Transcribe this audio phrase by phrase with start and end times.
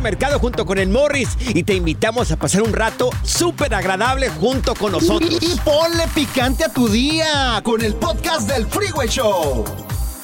[0.00, 4.74] Mercado junto con el Morris y te invitamos a pasar un rato súper agradable junto
[4.74, 5.38] con nosotros.
[5.40, 9.64] Y, y ponle picante a tu día con el podcast del Freeway Show.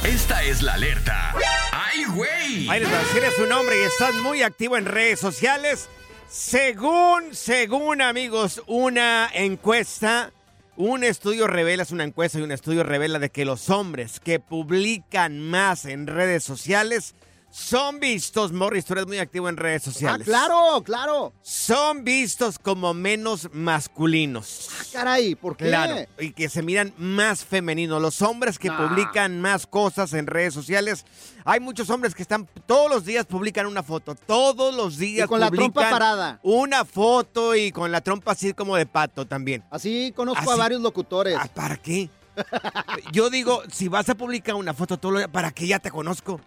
[0.04, 1.34] Esta es la alerta.
[1.72, 2.68] ¡Ay, güey!
[2.68, 5.88] Ahí les va, si eres un hombre y estás muy activo en redes sociales,
[6.30, 10.32] según, según amigos, una encuesta,
[10.76, 14.38] un estudio revela, es una encuesta y un estudio revela de que los hombres que
[14.38, 17.14] publican más en redes sociales
[17.50, 20.26] son vistos, Morris, tú eres muy activo en redes Ah, sociales.
[20.26, 21.32] claro, claro.
[21.42, 24.68] Son vistos como menos masculinos.
[24.78, 25.66] Ah, caray, ¿por qué?
[25.66, 28.00] Claro, y que se miran más femeninos.
[28.02, 28.88] Los hombres que Nah.
[28.88, 31.04] publican más cosas en redes sociales.
[31.44, 34.14] Hay muchos hombres que están todos los días publican una foto.
[34.14, 36.38] Todos los días Y con la trompa parada.
[36.42, 39.64] Una foto y con la trompa así como de pato también.
[39.70, 41.36] Así conozco a varios locutores.
[41.40, 42.10] Ah, ¿Para qué?
[43.12, 45.90] Yo digo, si vas a publicar una foto todos los días, ¿para qué ya te
[45.90, 46.40] conozco?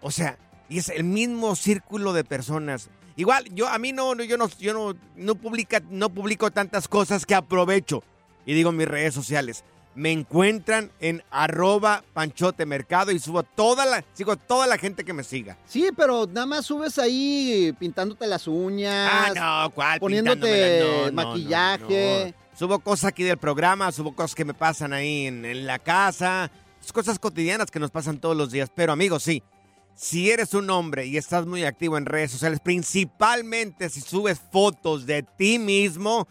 [0.00, 2.90] O sea, y es el mismo círculo de personas.
[3.16, 6.86] Igual, yo a mí no, no, yo no, yo no, no publica, no publico tantas
[6.86, 8.04] cosas que aprovecho.
[8.46, 9.64] Y digo mis redes sociales.
[9.94, 15.12] Me encuentran en arroba panchote mercado y subo toda la, sigo toda la gente que
[15.12, 15.58] me siga.
[15.66, 19.10] Sí, pero nada más subes ahí pintándote las uñas.
[19.12, 19.98] Ah, no, ¿cuál?
[19.98, 22.32] Poniéndote no, maquillaje.
[22.56, 26.52] Subo cosas aquí del programa, subo cosas que me pasan ahí en, en la casa,
[26.92, 28.70] cosas cotidianas que nos pasan todos los días.
[28.72, 29.42] Pero amigos, sí,
[30.00, 35.06] si eres un hombre y estás muy activo en redes sociales, principalmente si subes fotos
[35.06, 36.28] de ti mismo,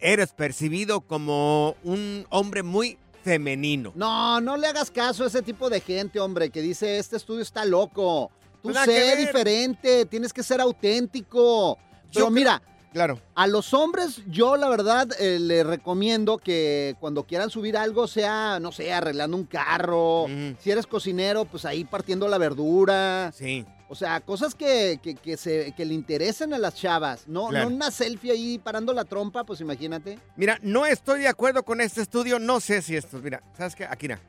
[0.00, 3.92] eres percibido como un hombre muy femenino.
[3.96, 7.42] No, no le hagas caso a ese tipo de gente, hombre, que dice, este estudio
[7.42, 8.30] está loco.
[8.62, 11.78] Tú sé diferente, tienes que ser auténtico.
[12.12, 12.62] Yo creo- mira,
[12.92, 13.20] Claro.
[13.36, 18.58] a los hombres yo la verdad eh, le recomiendo que cuando quieran subir algo sea,
[18.60, 20.26] no sé, arreglando un carro.
[20.58, 23.30] Si eres cocinero, pues ahí partiendo la verdura.
[23.32, 23.64] Sí.
[23.88, 27.26] O sea, cosas que, que, que se, que le interesen a las chavas.
[27.26, 27.68] No, Claro.
[27.70, 30.18] no una selfie ahí parando la trompa, pues imagínate.
[30.36, 33.84] Mira, no estoy de acuerdo con este estudio, no sé si esto, mira, ¿sabes qué?
[33.84, 34.20] Aquí, mira,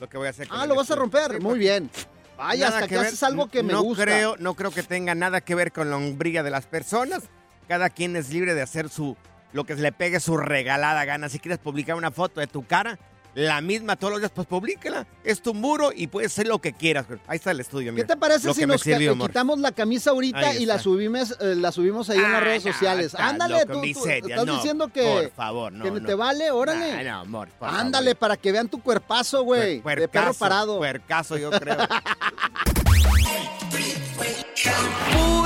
[0.00, 0.48] lo que voy a hacer.
[0.48, 1.32] con Ah, lo vas a romper.
[1.36, 1.90] Sí, Muy bien.
[2.36, 4.04] Vaya, nada hasta que, ver, haces algo que me no gusta.
[4.04, 7.22] Creo, no creo que tenga nada que ver con la hombría de las personas.
[7.68, 9.16] Cada quien es libre de hacer su
[9.52, 11.28] lo que le pegue su regalada gana.
[11.28, 12.98] Si quieres publicar una foto de tu cara,
[13.34, 15.06] la misma todos los días, pues publícala.
[15.24, 17.06] Es tu muro y puedes hacer lo que quieras.
[17.26, 18.06] Ahí está el estudio, ¿Qué mira.
[18.06, 21.70] te parece Lo si nos sirvió, quitamos la camisa ahorita y la subimos, eh, la
[21.72, 23.14] subimos ahí en las Ah, redes no, sociales?
[23.14, 26.06] Ándale, loco, tú, estás no, diciendo que, por favor, no, que no.
[26.06, 26.92] te vale, órale.
[26.92, 28.18] Ah, no, amor, por Ándale, favor.
[28.18, 29.80] para que vean tu cuerpazo, güey.
[29.82, 30.76] Puer- De perro parado.
[30.78, 31.76] Puercaso, yo creo.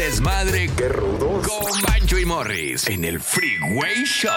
[0.00, 0.70] Desmadre.
[0.78, 1.46] ¡Qué rudos!
[1.46, 4.30] Con Bancho y Morris en el Freeway Show.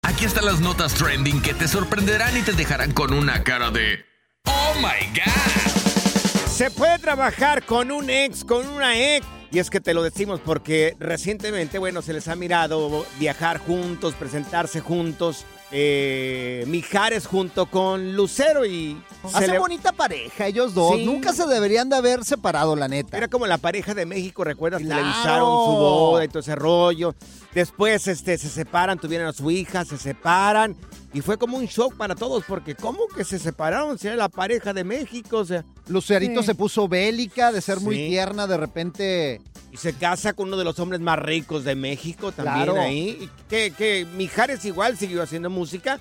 [0.00, 4.06] Aquí están las notas trending que te sorprenderán y te dejarán con una cara de
[4.46, 6.48] ¡Oh my God!
[6.48, 9.26] Se puede trabajar con un ex, con una ex.
[9.50, 14.14] Y es que te lo decimos porque recientemente, bueno, se les ha mirado viajar juntos,
[14.14, 15.44] presentarse juntos.
[15.70, 19.00] Eh, Mijares junto con Lucero y...
[19.34, 20.96] Hace le- bonita pareja ellos dos.
[20.96, 21.04] Sí.
[21.04, 23.16] Nunca se deberían de haber separado, la neta.
[23.16, 24.82] Era como la pareja de México, ¿recuerdas?
[24.82, 25.00] Claro.
[25.02, 27.14] Televisaron su boda y todo ese rollo.
[27.52, 30.76] Después este, se separan, tuvieron a su hija, se separan.
[31.16, 33.98] Y fue como un shock para todos, porque ¿cómo que se separaron?
[33.98, 35.64] Si era la pareja de México, o sea...
[35.88, 36.48] Lucerito Sí.
[36.48, 39.40] se puso bélica, de ser muy tierna, de repente.
[39.72, 42.78] Y se casa con uno de los hombres más ricos de México también Claro.
[42.78, 43.16] ahí.
[43.18, 46.00] Y que, que Mijares igual siguió haciendo música.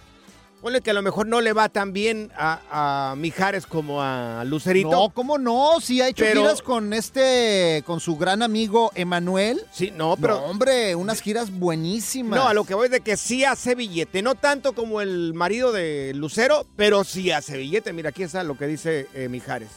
[0.66, 4.44] Ponle que a lo mejor no le va tan bien a, a Mijares como a
[4.46, 4.90] Lucerito.
[4.90, 5.80] No, ¿cómo no?
[5.80, 9.62] Sí ha hecho Pero- giras con este, con su gran amigo Emanuel.
[9.72, 10.38] Sí, no, pero...
[10.38, 12.40] No, hombre, unas giras buenísimas.
[12.40, 14.24] No, a lo que voy es de que sí hace billete.
[14.24, 17.94] No tanto como el marido de Lucero, pero sí hace billete.
[17.94, 19.70] Mira, aquí está lo que dice eh, Mijares.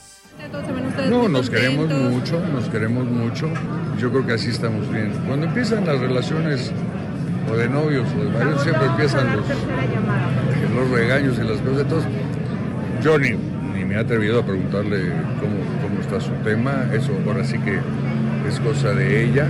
[1.10, 3.52] No, nos queremos mucho, nos queremos mucho.
[3.98, 5.12] Yo creo que así estamos bien.
[5.26, 6.72] Cuando empiezan las relaciones
[7.50, 9.46] o de novios o de maridos, siempre empiezan los,
[10.74, 11.80] los regaños y las cosas.
[11.82, 12.10] Entonces,
[13.02, 13.30] yo ni,
[13.74, 14.98] ni me he atrevido a preguntarle
[15.40, 16.86] cómo, cómo está su tema.
[16.92, 17.78] Eso ahora sí que
[18.48, 19.46] es cosa de ella.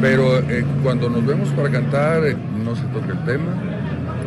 [0.00, 3.52] Pero eh, cuando nos vemos para cantar, eh, no se toca el tema.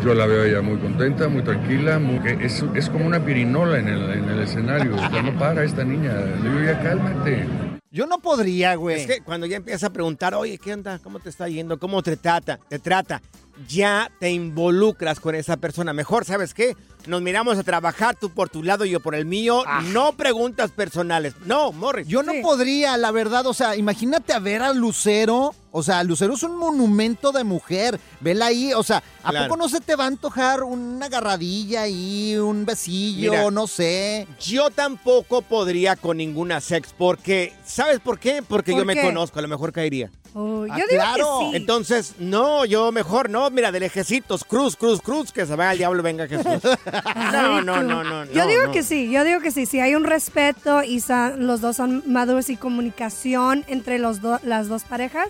[0.04, 3.77] Yo la veo ella muy contenta, muy tranquila, muy- que es, es como una pirinola
[3.80, 4.95] en el, en el escenario.
[4.95, 6.13] O sea, no para esta niña.
[6.42, 7.45] Le digo, ya cálmate.
[7.92, 9.02] Yo no podría, güey.
[9.02, 11.00] Es que cuando ya empieza a preguntar, oye, ¿qué onda?
[11.00, 11.80] ¿Cómo te está yendo?
[11.80, 12.60] ¿Cómo te trata?
[12.70, 13.22] Te trata.
[13.68, 15.92] Ya te involucras con esa persona.
[15.92, 16.76] Mejor, ¿sabes qué?
[17.10, 19.64] Nos miramos a trabajar, tú por tu lado y yo por el mío.
[19.92, 21.34] No preguntas personales.
[21.46, 22.08] No, Morris.
[22.08, 22.42] Yo no Sí.
[22.42, 23.46] podría, la verdad.
[23.48, 25.56] O sea, imagínate a ver a Lucero.
[25.72, 28.00] O sea, Lucero es un monumento de mujer.
[28.22, 28.74] Vela ahí.
[28.74, 29.48] O sea, ¿a Claro.
[29.48, 33.52] poco no se te va a antojar una agarradilla ahí, un besillo, Mira.
[33.52, 34.28] no sé?
[34.40, 38.42] Yo tampoco podría con ninguna sex porque, ¿sabes por qué?
[38.48, 40.10] Porque ¿Por yo me conozco, a lo mejor caería.
[40.36, 41.40] Oh, Ah, yo digo claro.
[41.40, 41.56] que sí.
[41.56, 45.78] Entonces, no, yo mejor no, mira, de lejecitos, cruz, cruz, cruz, que se vaya al
[45.80, 46.46] diablo, venga Jesús.
[47.31, 48.25] No, no, no, no.
[48.25, 48.72] Yo digo no.
[48.72, 49.66] que sí, yo digo que sí.
[49.66, 54.40] Si hay un respeto y sa- los dos son maduros y comunicación entre los do-
[54.44, 55.30] las dos parejas,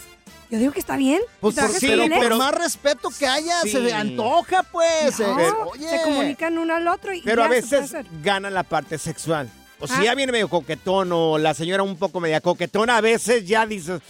[0.50, 1.21] yo digo que está bien.
[1.39, 1.88] Pues por, sí,
[2.19, 3.69] pero más respeto que haya, Sí.
[3.71, 5.19] se antoja, pues.
[5.19, 5.89] No, Eh, oye.
[5.89, 8.06] se comunican uno al otro y Pero a ya se puede veces hacer.
[8.24, 9.50] gana la parte sexual.
[9.81, 10.04] O si Ah.
[10.06, 14.01] ya viene medio coquetón o la señora un poco media coquetona, a veces ya dices,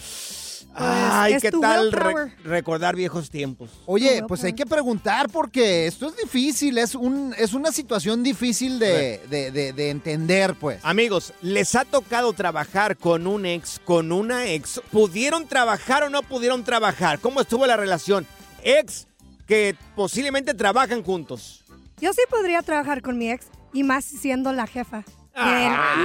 [0.74, 3.70] ay, es ¿qué tu tal re- recordar viejos tiempos?
[3.86, 4.44] Oye, pues pues.
[4.44, 9.50] hay que preguntar porque esto es difícil, es un es una situación difícil de, de-
[9.50, 10.78] de- de entender, pues.
[10.82, 14.80] Amigos, ¿les ha tocado trabajar con un ex, con una ex?
[14.90, 17.18] ¿Pudieron trabajar o no pudieron trabajar?
[17.20, 18.26] ¿Cómo estuvo la relación?
[18.62, 19.06] Ex
[19.46, 21.64] que posiblemente trabajan juntos.
[22.00, 25.04] Yo sí podría trabajar con mi ex y más siendo la jefa.
[25.34, 26.04] Ah, Ay,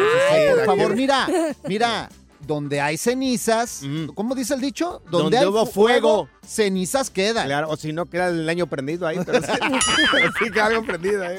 [0.50, 1.28] sí, por favor, mira,
[1.68, 2.10] mira,
[2.46, 4.08] donde hay cenizas, Mm.
[4.16, 5.02] ¿cómo dice el dicho?
[5.10, 6.30] Donde hay hubo fuego.
[6.46, 7.48] cenizas quedan.
[7.48, 9.20] Claro, o si no, queda el año prendido ahí.
[9.26, 11.38] Pero sí queda algo prendido ahí.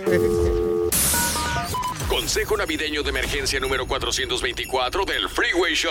[2.08, 5.90] Consejo navideño de emergencia número 424 del Freeway Show.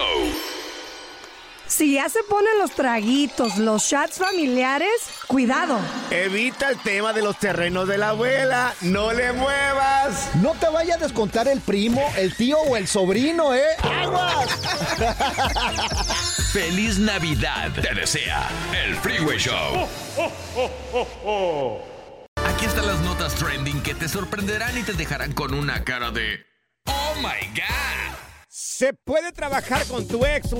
[1.68, 4.90] Si ya se ponen los traguitos, los shots familiares,
[5.28, 5.80] cuidado.
[6.12, 8.74] Evita el tema de los terrenos de la abuela.
[8.82, 10.30] No le muevas.
[10.36, 13.66] No te vaya a descontar el primo, el tío o el sobrino, ¿eh?
[13.82, 14.48] ¡Aguas!
[16.54, 17.72] Feliz Navidad.
[17.74, 18.48] Te desea
[18.86, 19.88] el Freeway Show.
[22.46, 26.46] Aquí están las notas trending que te sorprenderán y te dejarán con una cara de
[26.86, 28.16] Oh my God.
[28.48, 30.54] Se puede trabajar con tu ex.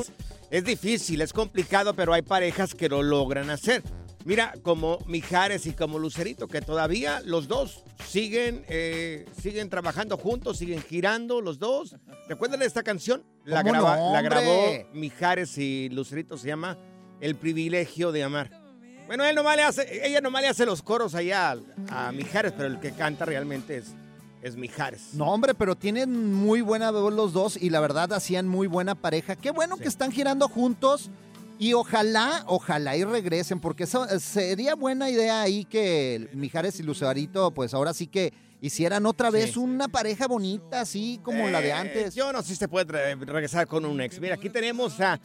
[0.52, 3.84] Es difícil, es complicado, pero hay parejas que lo logran hacer.
[4.24, 10.58] Mira, como Mijares y como Lucerito, que todavía los dos siguen, eh, siguen trabajando juntos,
[10.58, 11.96] siguen girando los dos.
[12.28, 13.24] ¿Recuerdan esta canción?
[13.44, 16.78] La, ¿Cómo graba- no, la grabó Mijares y Lucerito, se llama
[17.22, 18.50] El privilegio de amar.
[19.06, 21.52] Bueno, él nomás le hace, ella nomás le hace los coros allá
[21.90, 23.94] a, a Mijares, pero el que canta realmente es,
[24.46, 25.14] es Mijares.
[25.14, 28.94] No, hombre, pero tienen muy buena voz los dos y la verdad hacían muy buena
[28.94, 29.36] pareja.
[29.36, 31.10] Qué bueno que están girando juntos
[31.58, 36.84] y ojalá, ojalá y regresen, porque eso eh, sería buena idea ahí que Mijares y
[36.84, 39.60] Lucerito, pues ahora sí que hicieran otra vez Sí.
[39.60, 42.14] una pareja bonita, así como la de Eh, antes.
[42.14, 44.20] Yo no sé si se puede regresar con un ex.
[44.20, 45.20] Mira, aquí tenemos a,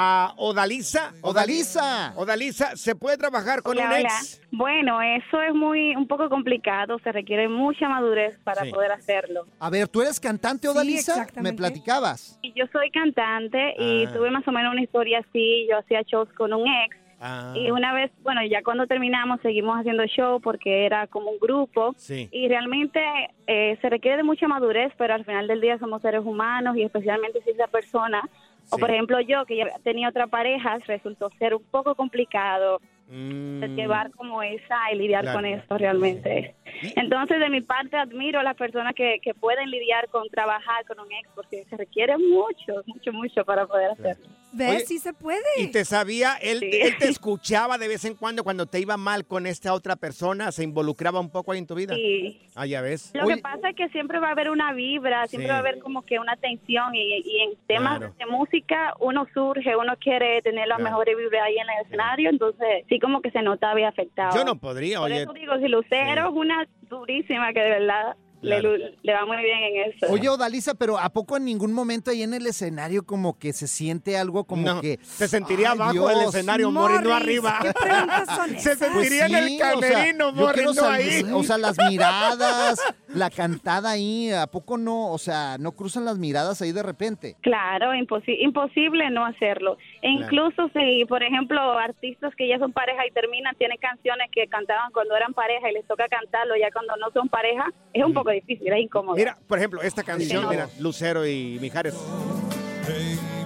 [0.00, 1.12] a Odalisa.
[1.22, 2.12] Odalisa.
[2.16, 4.00] Odalisa, ¿se puede trabajar con Hola, un hola.
[4.02, 4.40] ex?
[4.52, 8.70] Bueno, eso es muy un poco complicado, se requiere mucha madurez para Sí.
[8.70, 9.46] poder hacerlo.
[9.58, 11.16] A ver, ¿tú eres cantante, Sí, Odalisa?
[11.16, 11.56] Me exactamente.
[11.58, 12.38] platicabas.
[12.42, 14.12] Y yo soy cantante y Ah.
[14.12, 17.72] tuve más o menos una historia así, yo hacía shows con un ex Ah, y
[17.72, 22.28] una vez, bueno, ya cuando terminamos seguimos haciendo show porque era como un grupo sí.
[22.30, 23.00] y realmente
[23.48, 26.84] eh, se requiere de mucha madurez, pero al final del día somos seres humanos y
[26.84, 28.22] especialmente si esa persona,
[28.70, 33.74] o por ejemplo yo que ya tenía otra pareja, resultó ser un poco complicado Mm,
[33.74, 35.38] llevar como esa y lidiar Claro.
[35.38, 36.54] con esto realmente.
[36.94, 41.00] Entonces, de mi parte, admiro a las personas que, que pueden lidiar con trabajar con
[41.00, 44.28] un ex, porque se requiere mucho, mucho, mucho para poder hacerlo.
[44.52, 44.70] ¿Ves?
[44.76, 45.38] Oye, sí se puede.
[45.58, 46.34] ¿Y te sabía?
[46.40, 46.70] Él, Sí.
[46.72, 50.50] él te escuchaba de vez en cuando cuando te iba mal con esta otra persona,
[50.52, 51.94] se involucraba un poco ahí en tu vida.
[51.98, 53.10] Y Ah, ya ves.
[53.14, 53.36] lo Oye.
[53.36, 55.50] que pasa es que siempre va a haber una vibra, siempre Sí.
[55.50, 58.14] va a haber como que una tensión, y, y en temas Claro.
[58.18, 60.90] de música uno surge, uno quiere tener la Claro.
[60.90, 64.34] mejor vibra ahí en el escenario, entonces sí como que se nota había afectado.
[64.36, 65.22] Yo no podría, Por oye.
[65.22, 68.76] eso digo, si Lucero es una durísima que de verdad Claro.
[68.76, 70.06] le va muy bien en eso.
[70.12, 73.66] Oye, Odalisa, pero ¿a poco en ningún momento ahí en el escenario como que se
[73.66, 74.98] siente algo como No, que...
[75.02, 77.58] se sentiría abajo del escenario, Morris, no arriba.
[77.62, 80.80] ¿Qué preguntas son Se sentiría en el Pues sí, o sea, camerino, Morris, quiero no
[80.82, 81.22] sal- ahí.
[81.32, 82.78] O sea, las miradas,
[83.08, 85.10] la cantada ahí, ¿a poco no?
[85.12, 87.36] O sea, ¿no cruzan las miradas ahí de repente?
[87.40, 89.78] Claro, imposi- imposible no hacerlo.
[90.00, 94.46] E incluso si, por ejemplo, artistas que ya son pareja y terminan, tienen canciones que
[94.46, 98.14] cantaban cuando eran pareja y les toca cantarlo ya cuando no son pareja, es un
[98.14, 99.16] poco difícil, es incómodo.
[99.16, 101.94] Mira, por ejemplo, esta canción, mira, Lucero y Mijares.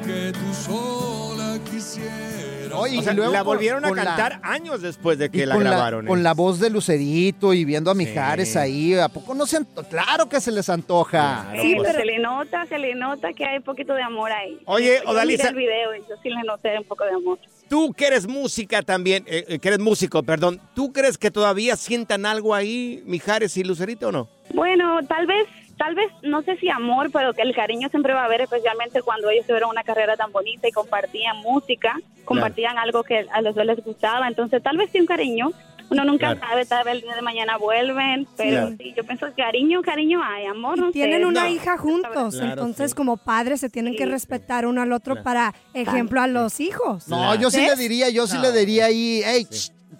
[0.05, 2.73] Que tú sola quisieras.
[2.75, 5.45] Oye, y O sea, luego la con- volvieron a la- cantar años después de que
[5.45, 6.07] la grabaron.
[6.07, 6.23] con ¿eh?
[6.23, 8.59] la voz de Lucerito y viendo a Mijares Sí.
[8.59, 9.59] ahí, ¿a poco no se
[9.91, 11.45] Claro que se les antoja.
[11.51, 11.87] Claro, Sí, pues.
[11.89, 14.59] pero se le nota, se le nota que hay un poquito de amor ahí.
[14.65, 17.39] Oye, Yo Odalisa- miré el video y yo sí le noté un poco de amor.
[17.69, 21.77] Tú que eres música también, eh, eh, que eres músico, perdón, ¿tú crees que todavía
[21.77, 24.29] sientan algo ahí, Mijares y Lucerito o no?
[24.55, 25.47] Bueno, tal vez,
[25.83, 29.03] tal vez, no sé si amor, pero que el cariño siempre va a haber, especialmente
[29.03, 33.53] cuando ellos tuvieron una carrera tan bonita y compartían música, compartían algo que a los
[33.57, 35.51] dos les gustaba, entonces tal vez sí un cariño.
[35.91, 36.41] Uno nunca Claro.
[36.49, 38.77] sabe, tal vez el día de mañana vuelven, pero Claro.
[38.79, 40.93] sí, yo pienso que cariño, cariño hay, amor, no sé.
[40.93, 41.49] Tienen una No.
[41.49, 42.97] hija juntos, Claro, entonces sí.
[42.97, 47.09] como padres se tienen que respetar uno al otro para ejemplo a los hijos.
[47.09, 49.47] No, yo sí le diría, yo sí le diría ahí, hey,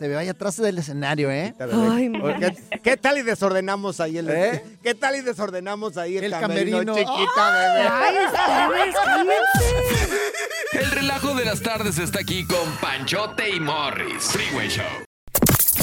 [0.03, 1.55] te veo ahí atrás del escenario, ¿eh?
[1.61, 4.65] Ay, ¿Qué, qué tal y desordenamos ahí el ¿Eh?
[4.83, 6.95] ¿Qué tal y desordenamos ahí el, El camerino, camerino.
[6.97, 7.89] chiquita bebé?
[7.89, 8.15] Ay.
[10.73, 14.25] El relajo de las tardes está aquí con Panchote y Morris.
[14.25, 15.12] Freeway Show.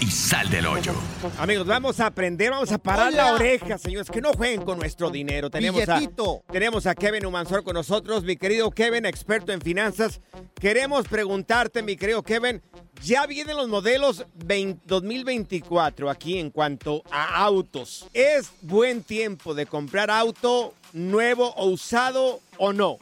[0.00, 0.92] y sal del hoyo.
[1.38, 3.24] Amigos, vamos a aprender, vamos a parar Hola.
[3.24, 5.50] la oreja, señores, que no jueguen con nuestro dinero.
[5.50, 6.42] Tenemos a, Billetito.
[6.50, 10.20] tenemos a Kevin Humansor con nosotros, mi querido Kevin, experto en finanzas.
[10.54, 12.62] Queremos preguntarte, mi querido Kevin,
[13.02, 18.08] ya vienen los modelos 20 2024 aquí en cuanto a autos.
[18.12, 22.98] ¿Es buen tiempo de comprar auto nuevo o usado o no?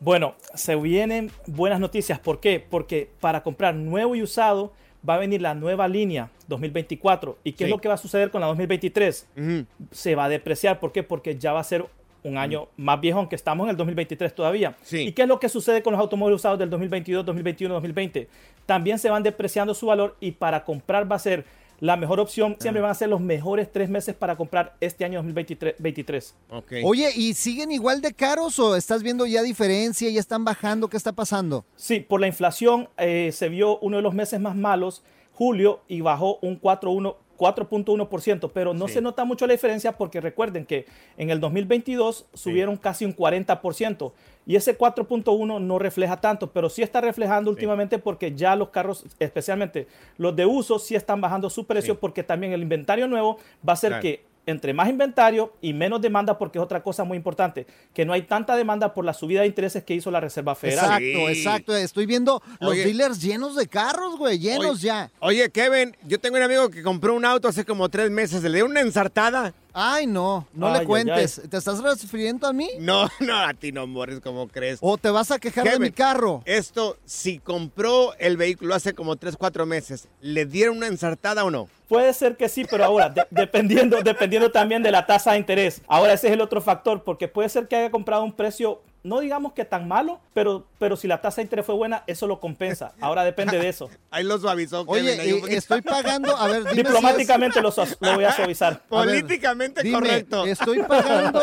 [0.00, 2.18] Bueno, se vienen buenas noticias.
[2.18, 2.60] ¿Por qué?
[2.60, 4.72] Porque para comprar nuevo y usado
[5.08, 7.38] va a venir la nueva línea 2024.
[7.44, 7.64] ¿Y qué Sí.
[7.64, 9.26] es lo que va a suceder con la 2023?
[9.36, 9.64] Ujú.
[9.90, 10.80] Se va a depreciar.
[10.80, 11.02] ¿Por qué?
[11.02, 11.84] Porque ya va a ser
[12.22, 14.74] un año más viejo, aunque estamos en el 2023 todavía.
[14.82, 15.00] Sí.
[15.08, 18.28] ¿Y qué es lo que sucede con los automóviles usados del 2022, 2021, 2020?
[18.64, 21.44] También se van depreciando su valor y para comprar va a ser
[21.84, 22.56] la mejor opción.
[22.58, 25.74] Siempre van a ser los mejores tres meses para comprar este año 2023.
[25.78, 26.34] 23.
[26.48, 26.72] Ok.
[26.82, 30.08] Oye, ¿y siguen igual de caros o estás viendo ya diferencia?
[30.08, 30.88] ¿Ya están bajando?
[30.88, 31.66] ¿Qué está pasando?
[31.76, 35.02] Sí, por la inflación eh, se vio uno de los meses más malos,
[35.34, 38.94] julio, y bajó un 4.1%, 4.1%, pero no Sí.
[38.94, 40.86] se nota mucho la diferencia porque recuerden que
[41.16, 44.12] en el 2022 subieron casi un 40%
[44.46, 49.04] y ese 4.1 no refleja tanto, pero sí está reflejando últimamente porque ya los carros,
[49.18, 49.86] especialmente
[50.18, 53.76] los de uso, sí están bajando su precio porque también el inventario nuevo va a
[53.76, 54.02] ser Claro.
[54.02, 58.12] que entre más inventario y menos demanda, porque es otra cosa muy importante, que no
[58.12, 60.84] hay tanta demanda por la subida de intereses que hizo la Reserva Federal.
[61.02, 61.38] Exacto, Sí.
[61.38, 61.76] exacto.
[61.76, 65.10] Estoy viendo los dealers llenos de carros, güey, llenos Oye, ya.
[65.20, 68.42] Oye, Kevin, yo tengo un amigo que compró un auto hace como tres meses.
[68.42, 69.54] Le dio una ensartada.
[69.76, 71.42] Ay, no, no Ay, le ay, cuentes.
[71.50, 72.68] ¿Te estás refiriendo a mí?
[72.78, 74.78] No, no, a ti no, Morris, ¿cómo crees?
[74.80, 76.42] ¿O te vas a quejar de mi carro?
[76.44, 81.50] Esto, si compró el vehículo hace como tres, cuatro meses, ¿le dieron una ensartada o
[81.50, 81.68] no?
[81.94, 85.80] Puede ser que sí, pero ahora, de- dependiendo, dependiendo también de la tasa de interés.
[85.86, 89.20] Ahora ese es el otro factor, porque puede ser que haya comprado un precio, no
[89.20, 92.40] digamos que tan malo, pero, pero si la tasa de interés fue buena, eso lo
[92.40, 92.94] compensa.
[93.00, 93.90] Ahora depende de eso.
[94.10, 95.20] Ahí lo suavizó Kevin.
[95.20, 97.70] Oye, un eh, estoy pagando, a ver, dime si es- Diplomáticamente lo,
[98.14, 98.72] voy a suavizar.
[98.90, 100.46] A ver, Políticamente dime, correcto.
[100.46, 101.42] Estoy pagando,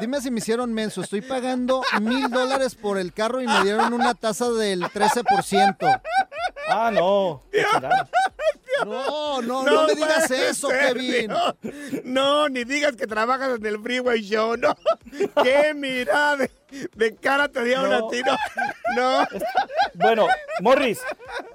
[0.00, 3.92] dime si me hicieron menso, estoy pagando mil dólares por el carro y me dieron
[3.94, 6.00] una tasa del 13%.
[6.68, 7.42] Ah, no.
[8.80, 8.84] Chingada.
[9.06, 11.28] No, no, no, me digas eso, ser, Kevin.
[11.30, 11.56] No,
[12.04, 14.74] no, ni digas que trabajas en el Freeway Show, no.
[15.42, 16.50] Qué mirada de,
[16.94, 18.06] de cara te dieron No.
[18.06, 18.36] a ti, no.
[18.96, 19.26] No.
[19.94, 20.26] Bueno,
[20.60, 21.00] Morris,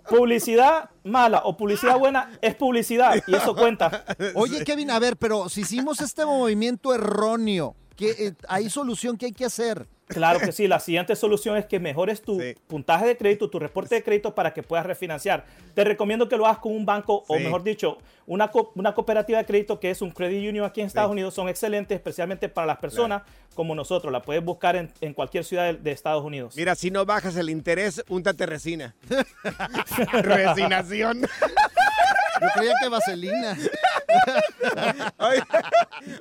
[0.09, 4.05] publicidad mala o publicidad buena es publicidad y eso cuenta.
[4.35, 9.17] Oye, Kevin, a ver, pero si hicimos este movimiento erróneo, ¿qué, eh, ¿hay solución?
[9.17, 9.85] ¿Qué hay que hacer?
[10.07, 12.55] Claro que sí, la siguiente solución es que mejores tu Sí.
[12.67, 15.43] puntaje de crédito, tu reporte de crédito para que puedas refinanciar.
[15.73, 19.37] Te recomiendo que lo hagas con un banco o mejor dicho, una, co- una cooperativa
[19.39, 21.33] de crédito que es un credit union aquí en Estados Unidos.
[21.33, 23.23] Son excelentes, especialmente para las personas
[23.53, 24.13] como nosotros.
[24.13, 26.53] La puedes buscar en, en cualquier ciudad de, de Estados Unidos.
[26.55, 28.95] Mira, si no bajas el interés, úntate resina.
[30.13, 31.21] Resinación.
[31.21, 33.57] Yo creía que vaselina.
[35.19, 35.41] Oye,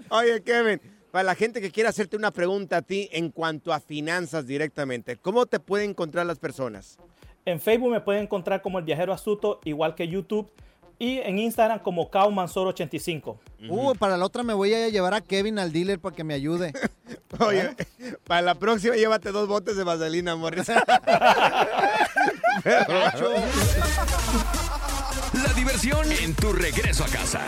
[0.08, 0.80] oye, Kevin,
[1.16, 5.16] para la gente que quiera hacerte una pregunta a ti en cuanto a finanzas directamente,
[5.16, 6.98] ¿cómo te pueden encontrar las personas?
[7.46, 10.52] En Facebook me pueden encontrar como El Viajero Astuto, igual que YouTube.
[10.98, 13.38] Y en Instagram como Kaumansor85.
[13.66, 16.34] Uh, para la otra me voy a llevar a Kevin al dealer para que me
[16.34, 16.74] ayude.
[17.38, 17.74] Oye,
[18.26, 20.68] para la próxima llévate dos botes de vaselina, Morris.
[20.68, 20.84] la
[25.56, 27.40] diversión en tu regreso a casa.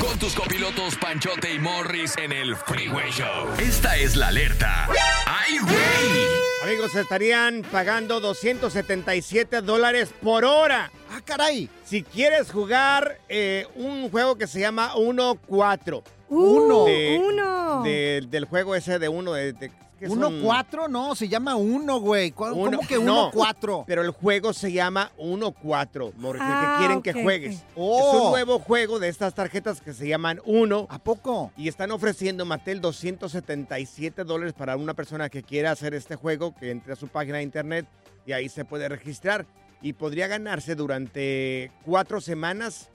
[0.00, 3.48] Con tus copilotos Panchote y Morris en el Freeway Show.
[3.60, 4.88] Esta es la alerta.
[5.26, 6.26] ¡Ay, güey!
[6.64, 10.90] Amigos, estarían pagando 277 dólares por hora.
[11.12, 11.70] ¡Ah, caray!
[11.84, 16.02] Si quieres jugar eh, un juego que se llama 1-4.
[16.28, 16.84] Uno.
[16.84, 17.82] De- Uno.
[17.84, 19.32] de- del juego ese de uno.
[19.32, 20.18] De, de- ¿qué son?
[20.18, 20.88] ¿Uno cuatro?
[20.88, 22.30] No, se llama uno, güey.
[22.32, 23.84] ¿Cómo Uno- que no, uno cuatro?
[23.86, 27.62] Pero el juego se llama 1-4, Morris, el Ah, que quieren ok, que juegues.
[27.74, 27.98] Oh.
[28.16, 31.52] Es un nuevo juego de estas tarjetas que se llaman 1 ¿A poco?
[31.56, 36.70] y están ofreciendo Mattel 277 dólares para una persona que quiera hacer este juego, que
[36.70, 37.86] entre a su página de internet
[38.26, 39.46] y ahí se puede registrar.
[39.80, 42.90] Y podría ganarse durante cuatro semanas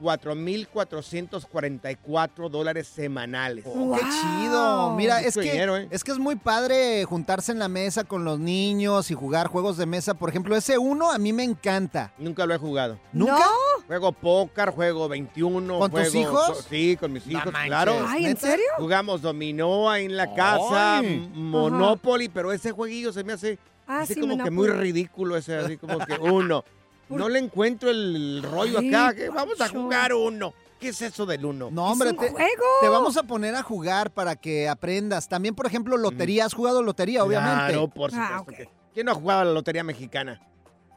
[0.00, 3.64] 4.444 dólares semanales.
[3.66, 4.94] Oh, ¡Qué chido!
[4.94, 5.88] Mira, es que, dinero, ¿eh?
[5.90, 9.76] es que es muy padre juntarse en la mesa con los niños y jugar juegos
[9.76, 10.14] de mesa.
[10.14, 12.12] Por ejemplo, ese uno a mí me encanta.
[12.18, 12.98] Nunca lo he jugado.
[13.12, 13.38] ¿Nunca?
[13.38, 13.84] ¿No?
[13.86, 15.78] Juego póker, juego 21.
[15.78, 16.66] ¿Con tus juego- hijos?
[16.68, 17.94] Sí, con mis hijos, claro.
[18.06, 18.66] Ay, ¿en serio?
[18.76, 21.30] Jugamos dominó ahí en la casa, Ay.
[21.34, 23.58] Monopoly, pero ese jueguillo se me hace
[23.90, 26.62] Ah, así sí, como que muy ridículo ese, así como que uno.
[27.08, 30.52] No le encuentro el rollo Ay, acá, que vamos a jugar uno.
[30.78, 31.70] ¿Qué es eso del uno?
[31.72, 32.64] No, hombre, un te, juego.
[32.80, 35.28] te vamos a poner a jugar para que aprendas.
[35.28, 36.44] También, por ejemplo, lotería.
[36.44, 37.72] ¿Has jugado lotería, obviamente?
[37.72, 38.34] Claro, por supuesto.
[38.34, 38.48] Ah, ok.
[38.52, 40.40] que- ¿Quién no ha jugado a la lotería mexicana?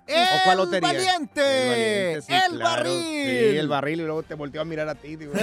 [0.08, 0.88] ¡El ¿O cuál lotería?
[0.88, 1.42] valiente!
[1.42, 2.76] El valiente, sí, ¡El claro.
[2.84, 3.02] barril!
[3.52, 5.16] Sí, el barril y luego te volteó a mirar a ti.
[5.16, 5.34] digo.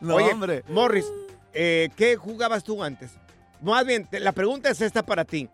[0.00, 0.64] No, Oye, hombre.
[0.68, 1.06] Morris,
[1.52, 3.10] eh, ¿qué jugabas tú antes?
[3.62, 5.48] Más bien, te- la pregunta es esta para ti.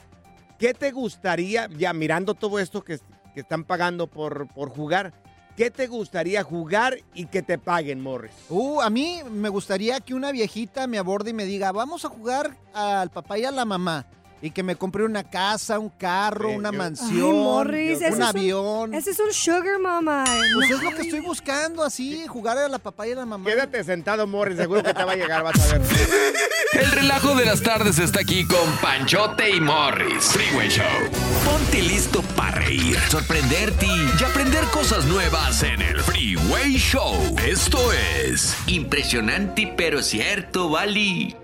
[0.58, 2.98] ¿Qué te gustaría, ya mirando todo esto que,
[3.34, 5.12] que están pagando por, por jugar,
[5.56, 8.32] qué te gustaría jugar y que te paguen, Morris?
[8.48, 12.08] Uh, a mí me gustaría que una viejita me aborde y me diga, vamos a
[12.08, 14.06] jugar al papá y a la mamá.
[14.44, 18.04] Y que me compre una casa, un carro, Sí, una yo- mansión, Ay, Morris, un
[18.04, 18.92] ese es un- avión.
[18.94, 20.24] Ese es un sugar mama.
[20.54, 23.48] Pues es lo que estoy buscando, así, jugar a la papá y a la mamá.
[23.48, 25.82] Quédate sentado, Morris, seguro que te va a llegar, vas a ver.
[26.74, 30.24] El relajo de las tardes está aquí con Panchote y Morris.
[30.24, 30.84] Freeway Show.
[31.46, 37.16] Ponte listo para reír, sorprenderte y aprender cosas nuevas en el Freeway Show.
[37.46, 41.34] Esto es Impresionante pero cierto, Bali.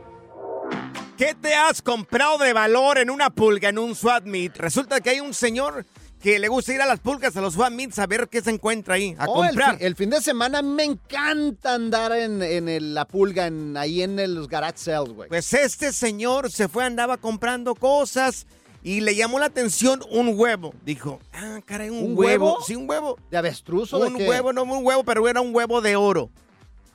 [1.21, 4.57] ¿Qué te has comprado de valor en una pulga, en un swap meet?
[4.57, 5.85] Resulta que hay un señor
[6.19, 8.49] que le gusta ir a las pulgas, a los swap meets, a ver qué se
[8.49, 9.77] encuentra ahí, a Oh, el comprar.
[9.79, 14.01] fi- El, fin de semana me encanta andar en, en el- la pulga, en, ahí
[14.01, 15.29] en el- los garage sales, güey.
[15.29, 18.47] Pues este señor se fue, andaba comprando cosas
[18.83, 20.73] y le llamó la atención un huevo.
[20.87, 22.47] Dijo, ah, caray, un, ¿Un huevo?
[22.53, 22.65] huevo?
[22.67, 23.19] Sí, un huevo.
[23.31, 26.31] ¿De avestruz o Un huevo, no un huevo, pero era un huevo de oro.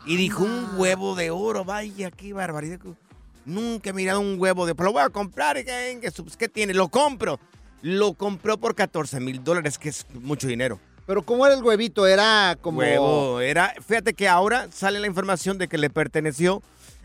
[0.07, 2.79] Y dijo, un huevo de oro, vaya, qué barbaridad.
[3.45, 5.57] Nunca he mirado un huevo de pero lo voy a comprar.
[5.57, 6.73] ¿y ¿Qué, qué, pues, qué tiene?
[6.73, 7.39] Lo compro.
[7.81, 10.79] Lo compró por 14 mil dólares, que es mucho dinero.
[11.05, 12.07] Pero ¿cómo era el huevito?
[12.07, 12.79] Era como...
[12.79, 16.63] Huevo, era, fíjate que ahora sale la información de que le perteneció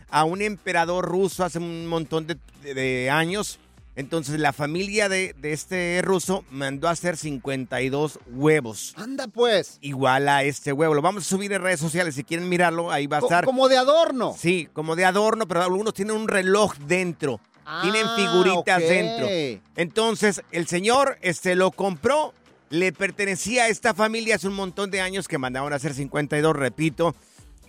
[0.09, 3.59] a un emperador ruso hace un montón de, de- de años.
[3.95, 8.93] Entonces la familia de, de este ruso mandó a hacer 52 huevos.
[8.95, 9.77] Anda pues.
[9.81, 10.93] Igual a este huevo.
[10.93, 12.15] Lo vamos a subir en redes sociales.
[12.15, 13.43] Si quieren mirarlo, ahí va a Co- estar.
[13.45, 14.33] Como de adorno.
[14.37, 17.41] Sí, como de adorno, pero algunos tienen un reloj dentro.
[17.81, 18.87] tienen Ah, figuritas ok.
[18.89, 19.61] dentro.
[19.75, 22.33] Entonces, el señor este, lo compró,
[22.69, 26.55] le pertenecía a esta familia hace un montón de años que mandaban a hacer 52,
[26.55, 27.13] repito.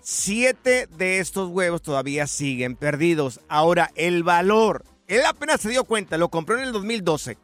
[0.01, 3.41] Siete de estos huevos todavía siguen perdidos.
[3.49, 7.39] Ahora, el valor, él apenas se dio cuenta, lo compró en el 2012.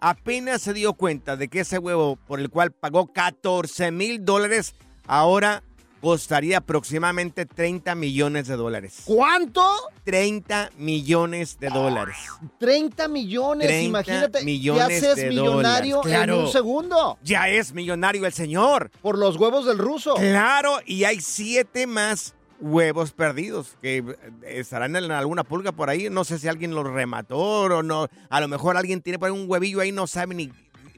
[0.00, 4.74] Apenas se dio cuenta de que ese huevo por el cual pagó 14 mil dólares,
[5.06, 5.62] ahora
[6.00, 9.02] costaría aproximadamente 30 millones de dólares.
[9.04, 9.62] ¿Cuánto?
[10.04, 12.16] 30 millones de dólares.
[12.58, 14.44] 30 millones, 30 imagínate.
[14.44, 16.34] millones te haces de millonario dólares, claro.
[16.34, 17.18] en un segundo.
[17.22, 18.90] Ya es millonario el señor.
[19.02, 20.14] Por los huevos del ruso.
[20.14, 24.04] Claro, y hay siete más huevos perdidos que eh,
[24.42, 26.08] estarán en alguna pulga por ahí.
[26.10, 28.08] No sé si alguien los remató o no.
[28.28, 30.52] A lo mejor alguien tiene por ahí un huevillo ahí, no sabe ni,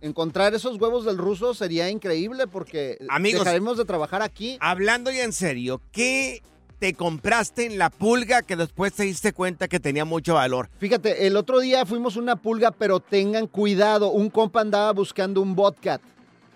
[0.02, 4.58] encontrar esos huevos del ruso sería increíble porque Amigos, dejaremos de trabajar aquí.
[4.60, 6.42] Hablando ya en serio, ¿qué
[6.84, 10.68] te compraste en la pulga que después te diste cuenta que tenía mucho valor?
[10.80, 15.56] Fíjate, el otro día fuimos una pulga, pero tengan cuidado, un compa andaba buscando un
[15.56, 16.02] bobcat.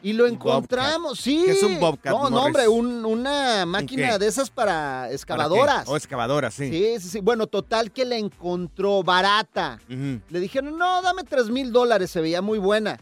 [0.03, 1.43] Y lo encontramos, sí.
[1.45, 2.45] ¿Qué es un Bobcat, No, no, Morris?
[2.45, 5.87] hombre, un- una máquina de esas para excavadoras.
[5.87, 6.69] O excavadoras, sí.
[6.69, 7.19] Sí, sí, sí.
[7.21, 9.79] Bueno, total que la encontró barata.
[9.87, 12.99] Le dijeron, no, dame tres mil dólares, se veía muy buena.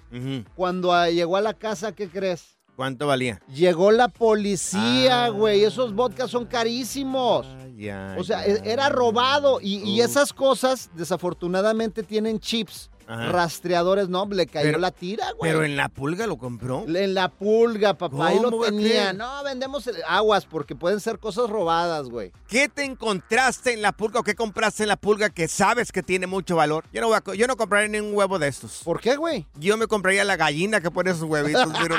[0.55, 2.54] Cuando llegó a la casa, ¿qué crees?
[2.75, 3.41] ¿Cuánto valía?
[3.53, 4.09] Llegó la Ah.
[4.09, 5.63] policía, güey.
[5.63, 7.45] Esos vodkas son carísimos.
[7.63, 8.51] Ay, ay, O sea, ay.
[8.63, 9.59] e- era robado.
[9.61, 12.89] Y, y esas cosas, desafortunadamente, tienen chips.
[13.07, 13.31] Ajá.
[13.31, 15.51] Rastreadores, no, le cayó Pero- la tira, güey.
[15.51, 16.85] Pero en la pulga lo compró.
[16.87, 19.13] En la pulga, papá, ahí lo ¿Cómo va a tenía.
[19.13, 22.31] No, vendemos aguas porque pueden ser cosas robadas, güey.
[22.47, 26.01] ¿Qué te encontraste en la pulga o qué compraste en la pulga que sabes que
[26.03, 26.85] tiene mucho valor?
[26.91, 28.81] Yo no, voy a yo no compraría ni un huevo de estos.
[28.83, 29.45] ¿Por qué, güey?
[29.55, 31.71] Yo me compraría la gallina que pone esos huevitos.
[31.81, 31.95] pero-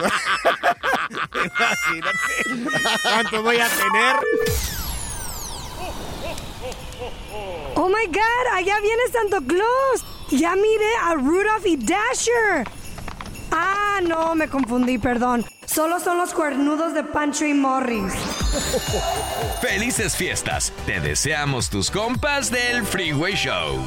[1.33, 2.19] Imagínate.
[3.03, 4.17] ¿Cuánto voy a tener?
[7.75, 10.05] Oh my God, allá viene Santo Claus.
[10.31, 12.67] Ya miré a Rudolph y Dasher.
[13.53, 15.45] Ah, no, me confundí, perdón.
[15.67, 18.13] Solo son los cuernudos de Pancho y Morris.
[19.61, 20.73] Felices fiestas.
[20.85, 23.79] Te deseamos tus compas del Freeway Show.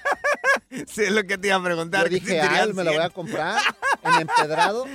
[0.86, 2.04] Sí, es lo que te iba a preguntar.
[2.04, 3.10] Yo dije, tenías me la voy a 100.
[3.12, 3.60] comprar
[4.02, 4.86] en empedrado.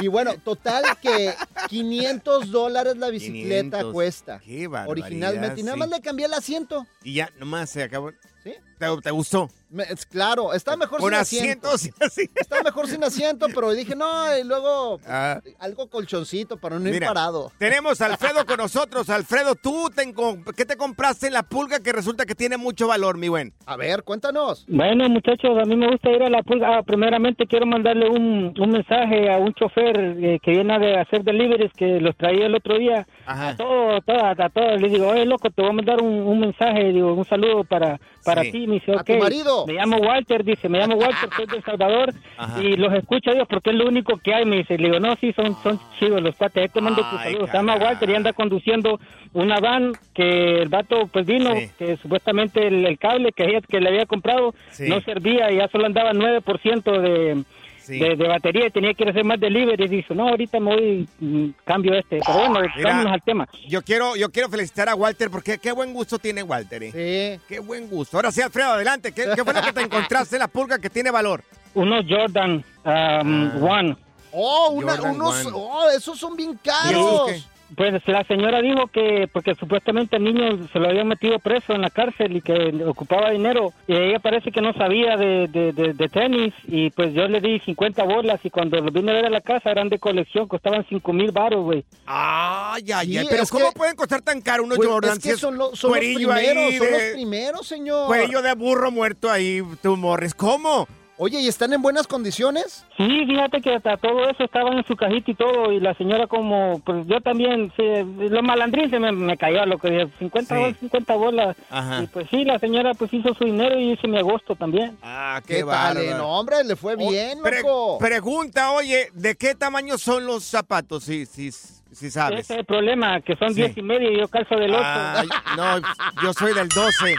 [0.00, 1.34] Y bueno, total que
[1.68, 3.92] 500 dólares la bicicleta 500.
[3.92, 4.40] cuesta.
[4.44, 5.60] Qué barbaridad, Originalmente.
[5.60, 5.78] Y nada sí.
[5.80, 6.86] más le cambié el asiento.
[7.02, 8.10] Y ya, nomás se acabó.
[8.42, 8.54] ¿Sí?
[8.96, 9.48] ¿Te, te gustó?
[9.70, 11.68] Me- es claro, está mejor sin asiento.
[11.70, 12.30] asientos y así.
[12.36, 14.06] Está mejor sin asiento, pero dije, no,
[14.38, 15.40] y luego Ah.
[15.58, 17.50] algo colchoncito para no ir Mira, parado.
[17.58, 19.10] Tenemos a Alfredo con nosotros.
[19.10, 20.14] Alfredo, ¿tú te
[20.56, 23.52] qué te compraste en la pulga que resulta que tiene mucho valor, mi buen?
[23.66, 24.64] A ver, cuéntanos.
[24.68, 26.78] Bueno, muchachos, a mí me gusta ir a la pulga.
[26.78, 31.24] Ah, primeramente quiero mandarle un, un mensaje a un chofer eh, que viene de hacer
[31.24, 33.06] deliveries que los traía el otro día.
[33.26, 34.80] A todos, a, a todos.
[34.80, 37.98] Le digo, oye, loco, te voy a mandar un, un mensaje, digo, un saludo para,
[38.24, 38.52] para Sí.
[38.52, 38.66] ti.
[38.74, 39.18] Me dice, A tu ok.
[39.22, 39.66] marido.
[39.66, 42.62] Me llamo Walter, dice, me llamo Walter, soy de El Salvador Ajá.
[42.62, 44.44] y los escucho Dios porque es lo único que hay.
[44.44, 46.62] Me dice, le digo, no, sí, son, son chidos los cuates.
[46.62, 47.46] Ahí te mando tu Ay, saludo.
[47.46, 47.76] Se llama.
[47.76, 48.98] Walter y anda conduciendo
[49.32, 51.68] una van que el vato pues vino, Sí.
[51.78, 54.88] que supuestamente el, el cable que, que le había comprado Sí.
[54.88, 57.42] no servía y ya solo andaba 9% de,
[57.84, 57.98] Sí.
[57.98, 59.84] de, de batería y tenía que ir a hacer más delivery.
[59.84, 62.20] Y dice, no, ahorita me voy, mm, cambio este.
[62.24, 63.48] Pero bueno, Mira, vámonos al tema.
[63.68, 66.82] Yo quiero, yo quiero felicitar a Walter porque qué buen gusto tiene Walter.
[66.84, 67.38] eh.
[67.38, 67.44] Sí.
[67.48, 68.16] Qué buen gusto.
[68.16, 69.12] Ahora sí, Alfredo, adelante.
[69.12, 71.42] ¿Qué, qué fue lo que te encontraste en la pulga que tiene valor?
[71.74, 73.96] Unos Jordan um, One.
[74.32, 75.50] Oh, una- Jordan unos, One.
[75.54, 77.48] oh, esos son bien ¿Y esos caros.
[77.76, 81.80] Pues la señora dijo que porque supuestamente el niño se lo habían metido preso en
[81.82, 82.54] la cárcel y que
[82.86, 87.14] ocupaba dinero y ella parece que no sabía de, de, de- de tenis y pues
[87.14, 89.88] yo le di 50 bolas y cuando los vine a ver a la casa eran
[89.88, 91.84] de colección, costaban 5 mil baros, güey.
[92.06, 93.26] Ay, ay, Sí, ay.
[93.28, 95.74] Pero es ¿cómo que- pueden costar tan caro unos Pues, es que si son, lo-
[95.74, 98.06] son los primeros, son los de- primeros, señor.
[98.06, 100.34] Cuello de burro muerto ahí, tú morres.
[100.34, 100.86] ¿Cómo?
[101.16, 102.84] Oye, ¿y están en buenas condiciones?
[102.96, 106.26] Sí, fíjate que hasta todo eso estaba en su cajita y todo, y la señora
[106.26, 107.82] como, pues yo también, sí,
[108.28, 110.60] lo malandrín se me, me cayó a lo que dije, 50 Sí.
[110.60, 111.56] bolas, 50 bolas.
[111.70, 112.02] Ajá.
[112.02, 114.98] Y pues sí, la señora pues hizo su dinero y hice mi agosto también.
[115.02, 115.98] Ah, ¿Qué, tal?
[115.98, 116.14] eh?
[116.16, 117.98] No, hombre, le fue bien, loco.
[117.98, 121.04] pregunta, oye, ¿de qué tamaño son los zapatos?
[121.04, 121.50] Si, si,
[121.94, 122.40] si sabes.
[122.40, 123.62] Ese es el problema, que son Sí.
[123.62, 124.82] 10 y medio y yo calzo del 8.
[124.84, 125.78] Ay, no,
[126.22, 127.16] yo soy del 12.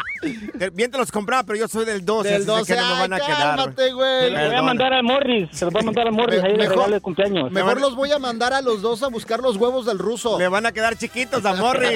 [0.60, 2.30] Te- Bien te los compraba, pero yo soy del 12.
[2.30, 3.56] Del así es 12, que no me van a quedar.
[3.58, 4.22] cálmate, güey.
[4.22, 6.48] Se los voy a mandar al Morris, se los voy a mandar al Morris Me-
[6.48, 7.52] ahí de mejor- regalo de cumpleaños.
[7.52, 10.38] Mejor los voy a mandar a los dos a buscar los huevos del ruso.
[10.40, 11.94] Le van a quedar chiquitos a Morri.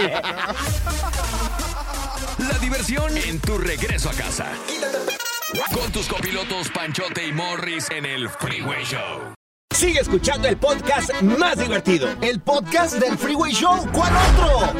[2.39, 4.47] La diversión en tu regreso a casa.
[5.73, 9.33] Con tus copilotos Panchote y Morris en el Freeway Show.
[9.75, 12.09] Sigue escuchando el podcast más divertido.
[12.21, 13.87] El podcast del Freeway Show.
[13.93, 14.73] ¿Cuál otro?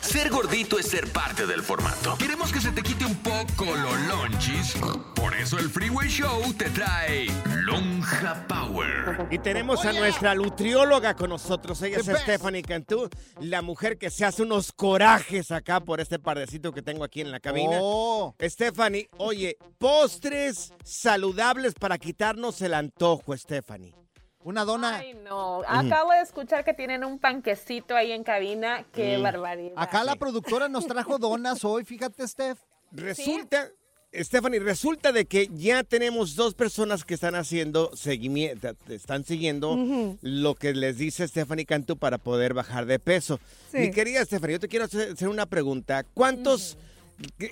[0.00, 2.16] Ser gordito es ser parte del formato.
[2.16, 4.76] Queremos que se te quite un poco los lonchis.
[5.16, 7.26] Por eso el Freeway Show te trae
[7.62, 9.26] Lonja Power.
[9.32, 11.82] Y tenemos a nuestra nutrióloga con nosotros.
[11.82, 13.08] Ella es Stephanie Cantú,
[13.40, 17.32] la mujer que se hace unos corajes acá por este pardecito que tengo aquí en
[17.32, 17.78] la cabina.
[17.80, 18.36] Oh.
[18.40, 23.94] Stephanie, oye, postres saludables para quitarnos el antojo, Stephanie.
[24.42, 24.96] Una dona.
[24.98, 25.62] Ay, no.
[25.66, 28.84] Acabo de escuchar que tienen un panquecito ahí en cabina.
[28.92, 29.22] Qué Mm.
[29.22, 29.72] barbaridad.
[29.76, 32.58] Acá la productora nos trajo donas hoy, fíjate, Steph.
[32.90, 33.70] Resulta,
[34.12, 39.76] Stephanie, resulta de que ya tenemos dos personas que están haciendo seguimiento, están siguiendo
[40.22, 43.38] lo que les dice Stephanie Cantú para poder bajar de peso.
[43.70, 43.78] Sí.
[43.78, 46.02] Mi querida Stephanie, yo te quiero hacer una pregunta.
[46.14, 46.76] ¿Cuántos,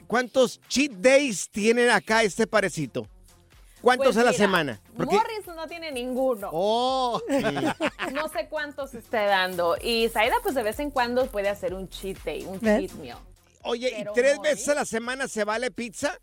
[0.06, 3.06] ¿Cuántos cheat days tienen acá este parecito?
[3.80, 4.80] ¿Cuántos Pues a la mira, semana?
[4.96, 6.50] Porque- Morris no tiene ninguno.
[6.52, 7.20] Oh.
[8.12, 9.76] no sé cuántos esté dando.
[9.80, 13.18] Y Zaida, pues de vez en cuando puede hacer un cheat day, un cheat meal.
[13.62, 16.18] Oye, Pero ¿y tres Morris- veces a la semana se vale pizza?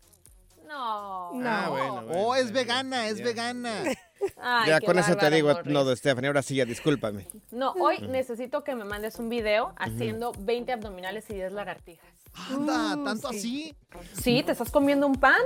[0.66, 1.30] No.
[1.44, 2.12] Ah, bueno, bueno.
[2.20, 3.82] Oh, es vegana, es vegana.
[4.40, 5.72] Ay, ya con eso te digo, Morris.
[5.72, 7.28] no, Stephanie, ahora sí ya discúlpame.
[7.52, 12.04] No, hoy necesito que me mandes un video haciendo 20 abdominales y 10 lagartijas.
[12.50, 13.36] Anda, Uh, ¿tanto sí.
[13.38, 14.22] así?
[14.22, 15.40] Sí, ¿te estás comiendo un pan?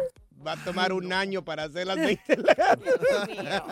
[0.46, 2.36] Va a tomar un año para hacer las 20.
[2.36, 3.64] Dios mío.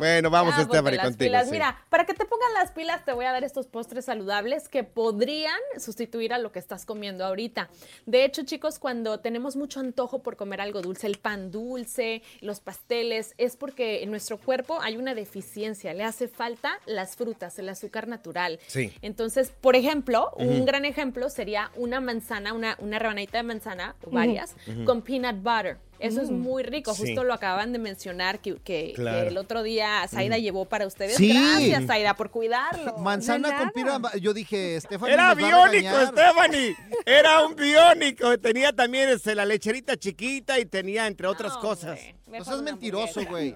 [0.00, 1.28] Bueno, vamos, Ya, ponte Stephanie, las contigo.
[1.28, 1.44] pilas.
[1.46, 1.52] sí.
[1.52, 4.82] Mira, para que te pongan las pilas, te voy a dar estos postres saludables que
[4.84, 7.70] podrían sustituir a lo que estás comiendo ahorita.
[8.06, 12.60] De hecho, chicos, cuando tenemos mucho antojo por comer algo dulce, el pan dulce, los
[12.60, 15.94] pasteles, es porque en nuestro cuerpo hay una deficiencia.
[15.94, 18.58] Le hace falta las frutas, el azúcar natural.
[18.66, 18.92] Sí.
[19.02, 24.10] Entonces, por ejemplo, un gran ejemplo sería una manzana, una, una rebanadita de manzana, o
[24.10, 24.54] varias,
[24.86, 25.78] con peanut butter.
[26.00, 26.94] Eso es muy rico.
[26.94, 27.02] Sí.
[27.02, 29.22] Justo lo acaban de mencionar que, que- Claro.
[29.22, 31.16] que el otro día Zaida llevó para ustedes.
[31.16, 31.32] Sí.
[31.32, 32.96] Gracias, Zaida, por cuidarlo.
[32.98, 34.00] Manzana con pira.
[34.20, 35.14] Yo dije, Stephanie.
[35.14, 36.06] Era biónico.
[36.06, 36.76] Stephanie.
[37.06, 38.38] Era un biónico.
[38.38, 41.98] Tenía también este, la lecherita chiquita y tenía, entre otras No, cosas.
[41.98, 43.54] hombre, No mejor seas una mentiroso, güey.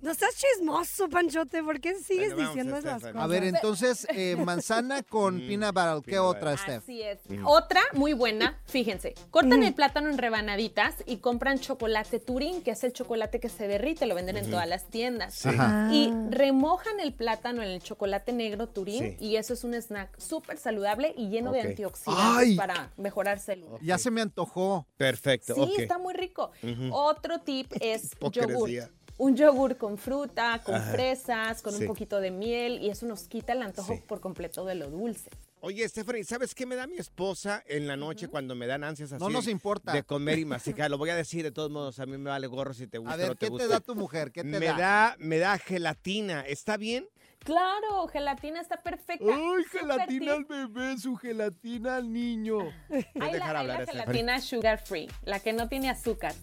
[0.00, 1.62] No estás chismoso, Panchote.
[1.62, 3.16] ¿Por qué sigues Bueno, diciendo esas cosas?
[3.16, 6.02] A ver, entonces, eh, manzana con peanut butter.
[6.04, 6.56] ¿Qué peanut otra.
[6.56, 6.82] Steph?
[6.84, 7.18] Así es.
[7.44, 9.14] Otra muy buena, fíjense.
[9.30, 13.66] Cortan el plátano en rebanaditas y compran chocolate Turín, que es el chocolate que se
[13.66, 15.44] derrite, lo venden en todas las tiendas.
[15.44, 15.88] Ajá.
[15.92, 19.16] Y remojan el plátano en el chocolate negro Turín Sí.
[19.18, 22.56] y eso es un snack súper saludable y lleno de antioxidantes Ay.
[22.56, 23.80] para mejorar células.
[23.82, 24.86] Ya se me antojó.
[24.96, 26.52] Perfecto, Sí, está muy rico.
[26.92, 28.70] Otro tip es yogur.
[29.18, 30.92] Un yogur con fruta, con Ajá.
[30.92, 31.82] fresas, con Sí.
[31.82, 34.02] un poquito de miel y eso nos quita el antojo Sí.
[34.06, 35.28] por completo de lo dulce.
[35.60, 39.12] Oye, Stephanie, ¿sabes qué me da mi esposa en la noche cuando me dan ansias
[39.12, 39.22] así?
[39.24, 39.92] No nos importa.
[39.92, 40.44] De comer y
[40.84, 40.88] masticar.
[40.88, 43.12] Lo voy a decir de todos modos, a mí me vale gorro si te gusta
[43.12, 44.30] A o ver, no te ¿qué te da tu mujer?
[44.30, 44.76] ¿Qué te me da?
[44.76, 45.16] da?
[45.18, 46.42] Me da gelatina.
[46.46, 47.08] ¿Está bien?
[47.40, 49.24] Claro, gelatina está perfecta.
[49.26, 52.58] ¡Ay, gelatina al bebé, su gelatina al niño!
[52.90, 56.34] Hay la, hay hablar la gelatina sugar free, la que no tiene azúcar.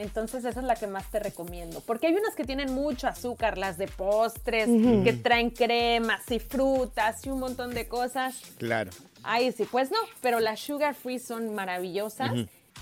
[0.00, 1.80] Entonces esa es la que más te recomiendo.
[1.80, 7.24] Porque hay unas que tienen mucho azúcar, las de postres, que traen cremas y frutas
[7.26, 8.40] y un montón de cosas.
[8.58, 8.90] Claro.
[9.22, 12.32] Ay, sí, pues no, pero las sugar free son maravillosas.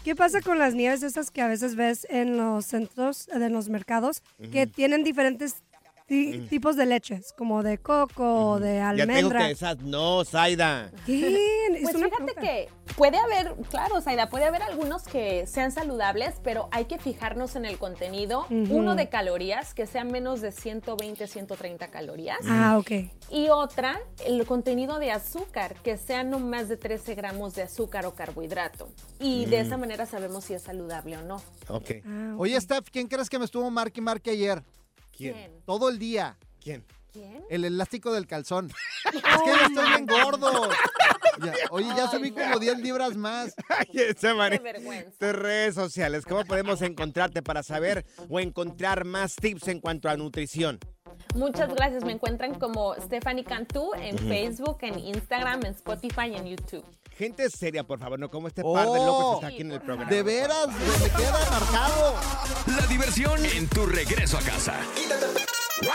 [0.04, 3.68] ¿Qué pasa con las nieves esas que a veces ves en los centros, de los
[3.68, 5.56] mercados, que tienen diferentes
[6.08, 9.46] ti- tipos de leches, como de coco, o de Ya te digo almendra?
[9.46, 10.90] que esas no, Zaida.
[11.06, 11.66] ¿Qué?
[11.68, 12.40] Es Pues fíjate pregunta.
[12.40, 17.54] que puede haber, claro, Zaida, puede haber algunos que sean saludables, pero hay que fijarnos
[17.56, 18.46] en el contenido.
[18.50, 22.38] Uno de calorías, que sea menos de 120, 130 calorías.
[22.48, 22.90] Ah, ok.
[23.30, 28.06] Y otra, el contenido de azúcar, que sea no más de 13 gramos de azúcar
[28.06, 28.88] o carbohidrato.
[29.20, 31.36] Y de esa manera sabemos si es saludable o no.
[31.68, 31.90] Ok.
[32.06, 32.34] Ah.
[32.38, 34.62] Oye, Steph, ¿quién crees que me estuvo marque y marque ayer?
[35.18, 35.62] ¿Quién?
[35.66, 36.38] Todo el día.
[36.60, 36.84] ¿Quién?
[37.12, 37.44] ¿Quién?
[37.50, 38.70] El elástico del calzón.
[39.04, 40.70] es que ya estoy bien gordo.
[41.40, 43.54] Ya- oye, ya subí como 10 libras más.
[43.68, 43.86] Ay.
[43.92, 45.10] Qué vergüenza.
[45.18, 50.16] Tus redes sociales, ¿cómo podemos encontrarte para saber o encontrar más tips en cuanto a
[50.16, 50.78] nutrición?
[51.34, 52.04] Muchas gracias.
[52.04, 56.84] Me encuentran como Stephanie Cantú en Facebook, en Instagram, en Spotify y en YouTube.
[57.18, 59.80] Gente seria, por favor, no como este par de locos que está aquí en el
[59.80, 60.08] programa.
[60.08, 62.14] De veras, me queda marcado.
[62.66, 64.74] La diversión en tu regreso a casa.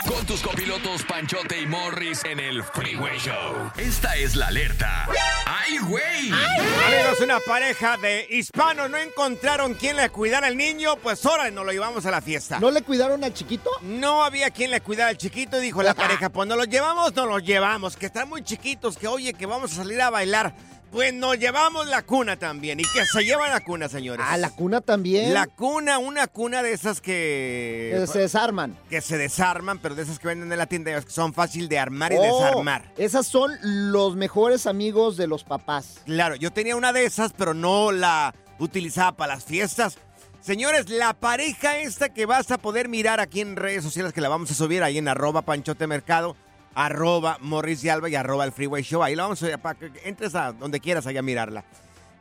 [0.06, 3.70] Con tus copilotos Panchote y Morris en el Freeway Show.
[3.78, 5.08] Esta es la alerta.
[5.46, 6.30] ¡Ay, güey!
[6.30, 11.64] Amigos, una pareja de hispanos no encontraron quien le cuidara al niño, pues ahora nos
[11.64, 12.60] lo llevamos a la fiesta.
[12.60, 13.70] ¿No le cuidaron al chiquito?
[13.80, 17.24] No había quien le cuidara al chiquito, dijo la pareja, pues no los llevamos, no
[17.24, 20.54] los llevamos, que están muy chiquitos, que oye, que vamos a salir a bailar.
[20.94, 22.78] Pues nos llevamos la cuna también.
[22.78, 24.24] ¿Y que se lleva la cuna, señores?
[24.28, 25.34] Ah, la cuna también.
[25.34, 27.96] La cuna, una cuna de esas que...
[27.98, 28.78] Que se desarman.
[28.88, 31.80] Que se desarman, pero de esas que venden en la tienda, que son fácil de
[31.80, 32.92] armar y Oh, desarmar.
[32.96, 36.00] Esas son los mejores amigos de los papás.
[36.06, 39.98] Claro, yo tenía una de esas, pero no la utilizaba para las fiestas.
[40.42, 44.28] Señores, la pareja esta que vas a poder mirar aquí en redes sociales, que la
[44.28, 46.36] vamos a subir ahí en arroba panchote mercado,
[46.74, 49.02] arroba morris y alba y arroba el freeway show.
[49.02, 51.64] Ahí la vamos a para que entres a donde quieras allá a mirarla.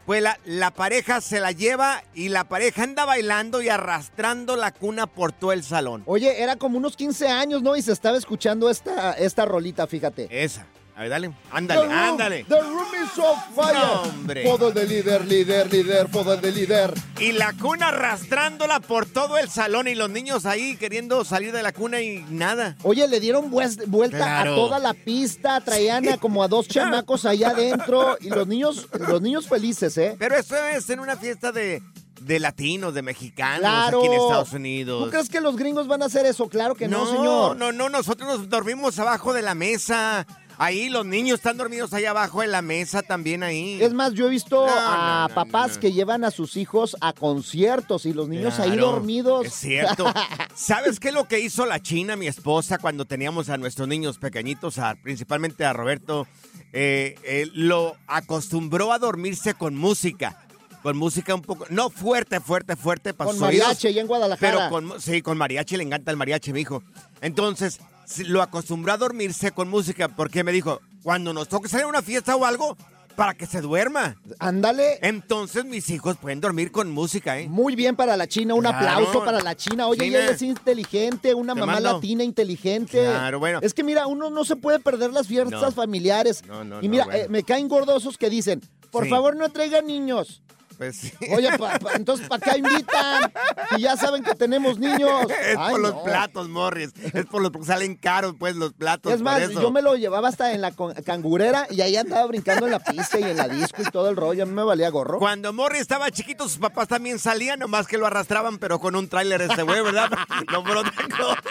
[0.06, 4.74] Pues la, la pareja se la lleva y la pareja anda bailando y arrastrando la
[4.74, 6.04] cuna por todo el salón.
[6.06, 7.76] Oye, era como unos 15 años, ¿no?
[7.78, 10.28] Y se estaba escuchando esta, esta rolita, fíjate.
[10.30, 10.66] Esa.
[10.95, 11.32] A ver, dale.
[11.51, 12.43] Ándale, The room- ándale.
[12.43, 13.73] The room is on fire.
[13.73, 14.43] No, hombre.
[14.43, 16.93] Poder de líder, líder, líder, poder de líder.
[17.19, 21.63] Y la cuna arrastrándola por todo el salón y los niños ahí queriendo salir de
[21.63, 22.75] la cuna y nada.
[22.84, 24.51] Oye, le dieron vuelta Claro.
[24.53, 28.88] a toda la pista, traían a como a dos chamacos allá adentro y los niños,
[29.08, 30.15] los niños felices, ¿eh?
[30.19, 31.82] Pero eso es en una fiesta de,
[32.21, 33.97] de latinos, de mexicanos Claro.
[33.97, 35.06] aquí en Estados Unidos.
[35.06, 36.47] ¿Tú crees que los gringos van a hacer eso?
[36.49, 37.58] Claro que no, no, señor.
[37.58, 40.25] no, no, nosotros nos dormimos abajo de la mesa.
[40.58, 43.82] Ahí los niños están dormidos ahí abajo de la mesa también ahí.
[43.82, 46.96] Es más, yo he visto No, a no, no, papás que llevan a sus hijos
[47.02, 49.46] a conciertos y los niños ahí dormidos.
[49.48, 50.06] Es cierto.
[50.56, 54.18] ¿Sabes qué es lo que hizo la China, mi esposa, cuando teníamos a nuestros niños
[54.20, 56.28] pequeñitos, a- principalmente a Roberto?
[56.72, 60.39] Eh, eh, lo acostumbró a dormirse con música.
[60.82, 64.58] Con música un poco, no fuerte, fuerte, fuerte para Con oídos, mariachi allá en Guadalajara.
[64.58, 66.84] Pero con, sí, con mariachi, le encanta el mariachi, mi hijo.
[67.22, 67.80] Entonces,
[68.28, 72.02] lo acostumbró a dormirse con música porque me dijo, cuando nos toque salir a una
[72.02, 72.78] fiesta o algo,
[73.16, 74.16] para que se duerma.
[74.39, 74.98] Ándale.
[75.04, 77.48] Entonces mis hijos pueden dormir con música, ¿eh?
[77.48, 78.78] Muy bien para la China, un Claro.
[78.78, 79.88] aplauso para la China.
[79.88, 80.18] Oye, China.
[80.20, 81.94] ella es inteligente, una Te mamá mando.
[81.94, 83.04] latina inteligente.
[83.04, 83.60] Claro, bueno.
[83.62, 85.72] Es que mira, uno no se puede perder las fiestas No.
[85.72, 86.44] familiares.
[86.48, 87.20] No, no, y no, mira, bueno.
[87.20, 89.10] eh, me caen gordosos que dicen, por Sí.
[89.12, 90.42] favor no traigan niños.
[90.77, 91.12] Pues sí.
[91.36, 93.31] Oye, pa- pa- entonces ¿para qué invitan?
[93.77, 95.12] Y ya saben que tenemos niños.
[95.43, 96.03] Es Ay, por los no.
[96.03, 96.91] platos, Morris.
[97.13, 99.12] Es por los porque salen caros, pues, los platos.
[99.13, 99.62] Es más, por eso.
[99.62, 100.71] yo me lo llevaba hasta en la
[101.05, 104.15] cangurera y ahí andaba brincando en la pista y en la disco y todo el
[104.15, 104.43] rollo.
[104.43, 105.19] A mí me valía gorro.
[105.19, 109.07] Cuando Morris estaba chiquito, sus papás también salían, nomás que lo arrastraban, pero con un
[109.09, 110.09] tráiler este güey, ¿verdad?
[110.51, 111.41] no por otra cosa.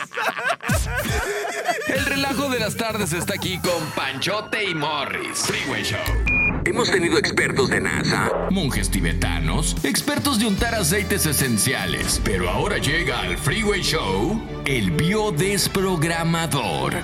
[1.89, 5.39] El relajo de las tardes está aquí con Panchote y Morris.
[5.47, 6.42] Freeway Show.
[6.65, 13.21] Hemos tenido expertos de NASA, monjes tibetanos, expertos de untar aceites esenciales, pero ahora llega
[13.21, 16.95] al Freeway Show el biodesprogramador.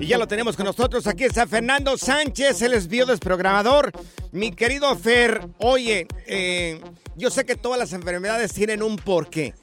[0.00, 1.06] Y ya lo tenemos con nosotros.
[1.06, 3.92] Aquí está Fernando Sánchez, él es biodesprogramador.
[4.32, 6.80] Mi querido Fer, oye, eh,
[7.16, 9.54] yo sé que todas las enfermedades tienen un porqué.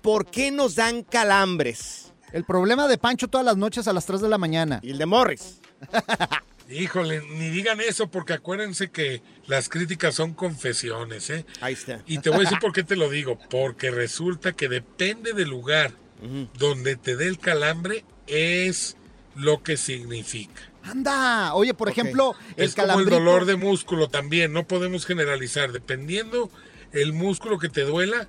[0.00, 2.12] ¿Por qué nos dan calambres?
[2.32, 4.80] El problema de Pancho todas las noches a las 3 de la mañana.
[4.82, 5.60] Y el de Morris.
[6.72, 11.44] Híjole, ni digan eso porque acuérdense que las críticas son confesiones, ¿eh?
[11.60, 12.02] Ahí está.
[12.06, 13.38] Y te voy a decir por qué te lo digo.
[13.50, 15.92] Porque resulta que depende del lugar
[16.54, 18.96] donde te dé el calambre, es
[19.34, 20.62] lo que significa.
[20.84, 25.72] Anda, oye, por ejemplo, el es como el dolor de músculo también, no podemos generalizar.
[25.72, 26.50] Dependiendo
[26.92, 28.28] el músculo que te duela,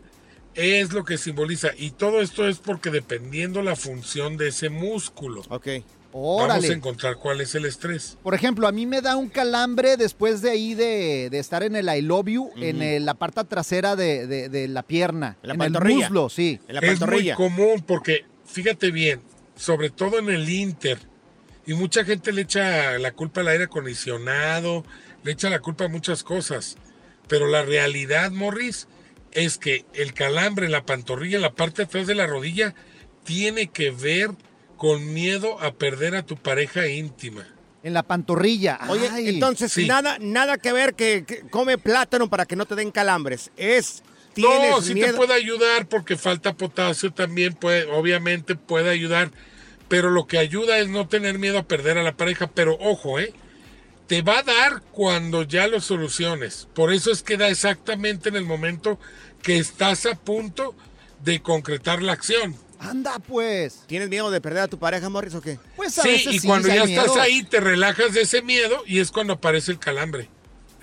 [0.56, 1.70] es lo que simboliza.
[1.78, 5.42] Y todo esto es porque dependiendo la función de ese músculo.
[5.50, 5.68] Ok.
[6.14, 8.18] Vamos a encontrar cuál es el estrés.
[8.22, 11.76] Por ejemplo, a mí me da un calambre después de ahí de, de estar en
[11.76, 15.38] el I love you, en el- la parte trasera de, de- de la pierna.
[15.42, 16.08] En la el pantorrilla.
[16.08, 16.60] muslo, sí.
[16.68, 19.22] En la es muy común porque, fíjate bien,
[19.56, 21.00] sobre todo en el Inter,
[21.66, 24.84] y mucha gente le echa la culpa al aire acondicionado,
[25.24, 26.76] le echa la culpa a muchas cosas,
[27.28, 28.88] pero la realidad, Morris,
[29.32, 32.76] es que el calambre en la pantorrilla, en la parte de atrás de la rodilla,
[33.24, 34.30] tiene que ver
[34.78, 37.48] con miedo a perder a tu pareja íntima.
[37.84, 38.80] En la pantorrilla.
[38.88, 39.30] Oye, Ay.
[39.30, 39.86] entonces Sí.
[39.88, 43.52] nada, nada que ver que, que come plátano para que no te den calambres.
[43.58, 45.08] Es tienes No, miedo.
[45.12, 49.32] te puede ayudar porque falta potasio también, puede, obviamente puede ayudar,
[49.90, 53.20] pero lo que ayuda es no tener miedo a perder a la pareja, pero ojo,
[53.20, 53.34] ¿eh?
[54.08, 56.68] Te va a dar cuando ya lo soluciones.
[56.74, 59.00] Por eso es que da exactamente en el momento
[59.42, 60.76] que estás a punto
[61.24, 62.56] de concretar la acción.
[62.90, 63.84] Anda, pues.
[63.88, 65.58] ¿Tienes miedo de perder a tu pareja, Morris, o qué?
[65.76, 67.22] Pues a Sí, veces y sí, cuando ya estás miedo.
[67.22, 70.30] ahí te relajas de ese miedo y es cuando aparece el calambre.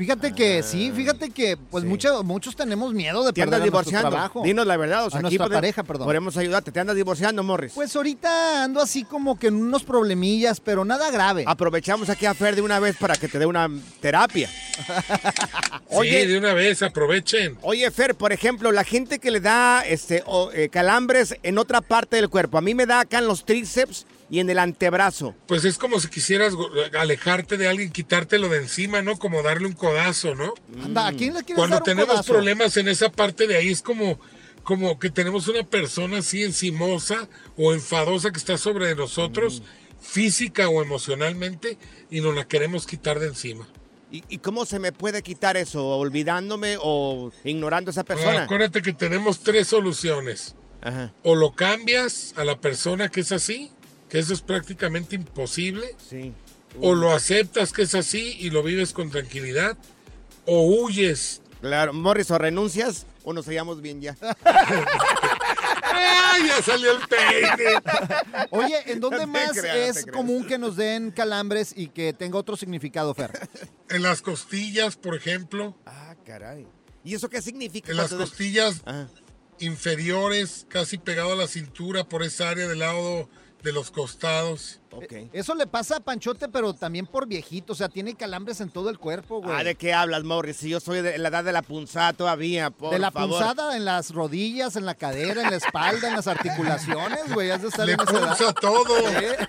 [0.01, 4.09] Fíjate que sí, fíjate que pues mucho- muchos tenemos miedo de ¿Te perder andas divorciando?
[4.09, 4.43] trabajo.
[4.43, 5.05] Dinos la verdad.
[5.05, 6.07] O sea, A aquí nuestra podemos- pareja, perdón.
[6.07, 6.73] Podemos ayudarte.
[6.73, 7.73] ¿Te andas divorciando, Morris?
[7.75, 11.45] Pues ahorita ando así como que en unos problemillas, pero nada grave.
[11.47, 13.69] Aprovechamos aquí a Fer de una vez para que te dé una
[14.01, 14.49] terapia.
[16.03, 17.59] sí, de una vez, aprovechen.
[17.61, 21.83] Oye, Fer, por ejemplo, la gente que le da este, o, eh, calambres en otra
[21.83, 22.57] parte del cuerpo.
[22.59, 25.35] A mí me da acá en los tríceps y en el antebrazo.
[25.47, 26.55] Pues es como si quisieras
[26.99, 29.19] alejarte de alguien, quitártelo de encima, ¿no?
[29.19, 30.55] Como darle un codazo, ¿no?
[30.85, 32.33] Anda, ¿a quién le quieres Cuando dar un tenemos codazo?
[32.33, 34.21] problemas en esa parte de ahí es como,
[34.63, 40.03] como que tenemos una persona así encimosa o enfadosa que está sobre de nosotros, Mm.
[40.03, 41.77] física o emocionalmente,
[42.11, 43.69] y nos la queremos quitar de encima.
[44.13, 45.87] ¿Y, y cómo se me puede quitar eso?
[45.87, 48.41] ¿Olvidándome o ignorando a esa persona?
[48.41, 50.55] Ah, acuérdate que tenemos tres soluciones.
[50.83, 51.13] Ajá.
[51.23, 53.71] O lo cambias a la persona que es así,
[54.11, 55.97] que eso es prácticamente imposible.
[55.97, 56.35] Sí.
[56.81, 59.79] O lo aceptas que es así y lo vives con tranquilidad.
[60.45, 61.41] O huyes.
[61.61, 64.17] Claro, Morris, o renuncias o nos hallamos bien ya.
[65.93, 67.81] ¡Ay, ya salió el peine!
[68.51, 72.39] Oye, ¿en dónde No más creas, es común que nos den calambres y que tenga
[72.39, 73.49] otro significado, Fer?
[73.91, 75.77] En las costillas, por ejemplo.
[75.85, 76.67] Ah, caray.
[77.03, 77.91] ¿Y eso qué significa?
[77.91, 78.83] En las costillas
[79.59, 83.29] inferiores, casi pegado a la cintura, por esa área del lado
[83.63, 84.77] de los costados.
[85.33, 87.75] Eso le pasa a Panchote, pero también por viejito.
[87.75, 89.55] O sea, tiene calambres en todo el cuerpo, güey.
[89.57, 90.57] Ah, ¿de qué hablas, Morris?
[90.57, 93.39] Si yo soy de la edad de la punzada todavía, por de la favor.
[93.39, 97.51] punzada en las rodillas, en la cadera, en la espalda, en las articulaciones, güey.
[97.51, 98.29] Has de estar Le en esa edad.
[98.37, 98.85] punza todo.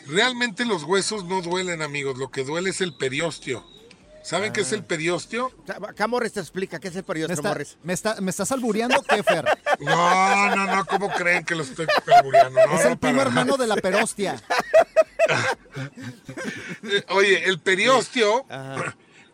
[0.07, 2.16] realmente los huesos no duelen, amigos.
[2.18, 3.64] Lo que duele es el periósteo.
[4.22, 5.52] ¿Saben qué es el periósteo?
[5.88, 7.76] Acá Morris te explica qué es el ¿Me, periódico, está- Morris.
[7.84, 9.44] me está- ¿Me estás albureando qué, Fer?
[9.80, 10.84] No, no, no.
[10.86, 12.59] ¿Cómo creen que lo estoy calbureando?
[12.66, 13.62] No, es no, el primo para hermano nada.
[13.62, 14.42] de la perostia.
[17.11, 18.46] Oye, el periósteo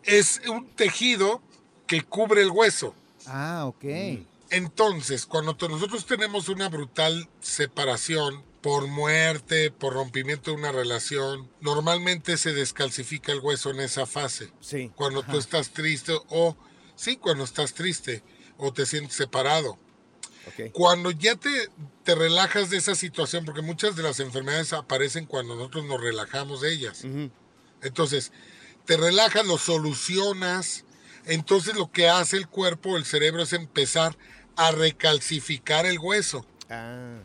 [0.03, 1.41] es un tejido
[1.87, 2.93] que cubre el hueso.
[3.25, 3.83] Ah, ok.
[4.49, 12.37] Entonces, cuando nosotros tenemos una brutal separación por muerte, por rompimiento de una relación, normalmente
[12.37, 14.53] se descalcifica el hueso en esa fase.
[14.61, 14.89] Sí.
[14.95, 16.55] Cuando tú estás triste o,
[16.95, 18.23] sí, cuando estás triste
[18.57, 19.77] o te sientes separado.
[20.71, 21.49] Cuando ya te,
[22.03, 26.61] te relajas de esa situación, porque muchas de las enfermedades aparecen cuando nosotros nos relajamos
[26.61, 27.05] de ellas.
[27.81, 28.31] Entonces,
[28.85, 30.85] te relajas, lo solucionas.
[31.25, 34.17] Entonces, lo que hace el cuerpo, el cerebro, es empezar
[34.55, 36.45] a recalcificar el hueso.
[36.69, 37.19] Ah.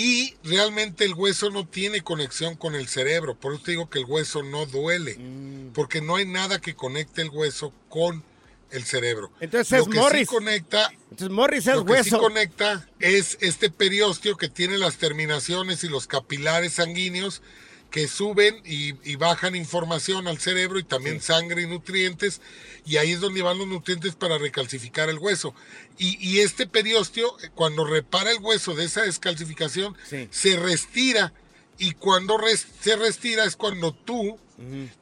[0.00, 3.34] Y realmente el hueso no tiene conexión con el cerebro.
[3.34, 5.16] Por eso te digo que el hueso no duele.
[5.18, 5.72] Mm.
[5.72, 8.22] Porque no hay nada que conecte el hueso con
[8.70, 9.32] el cerebro.
[9.40, 10.20] Entonces Lo es que Morris.
[10.20, 14.98] Sí conecta, Entonces Morris es lo que sí conecta es este periósteo que tiene las
[14.98, 17.42] terminaciones y los capilares sanguíneos
[17.90, 22.40] que suben y, y bajan información al cerebro y también sangre y nutrientes
[22.84, 25.54] y ahí es donde van los nutrientes para recalcificar el hueso.
[25.96, 29.96] Y, y este periósteo, cuando repara el hueso de esa descalcificación,
[30.30, 31.32] se restira
[31.78, 34.38] y cuando res- se restira es cuando tú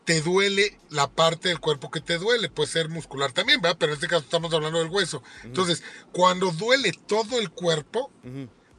[0.04, 2.50] te duele la parte del cuerpo que te duele.
[2.50, 3.78] Puede ser muscular también, ¿verdad?
[3.80, 5.22] Pero en este caso estamos hablando del hueso.
[5.44, 5.82] Entonces,
[6.12, 8.10] cuando duele todo el cuerpo,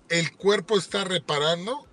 [0.09, 1.86] el cuerpo está reparando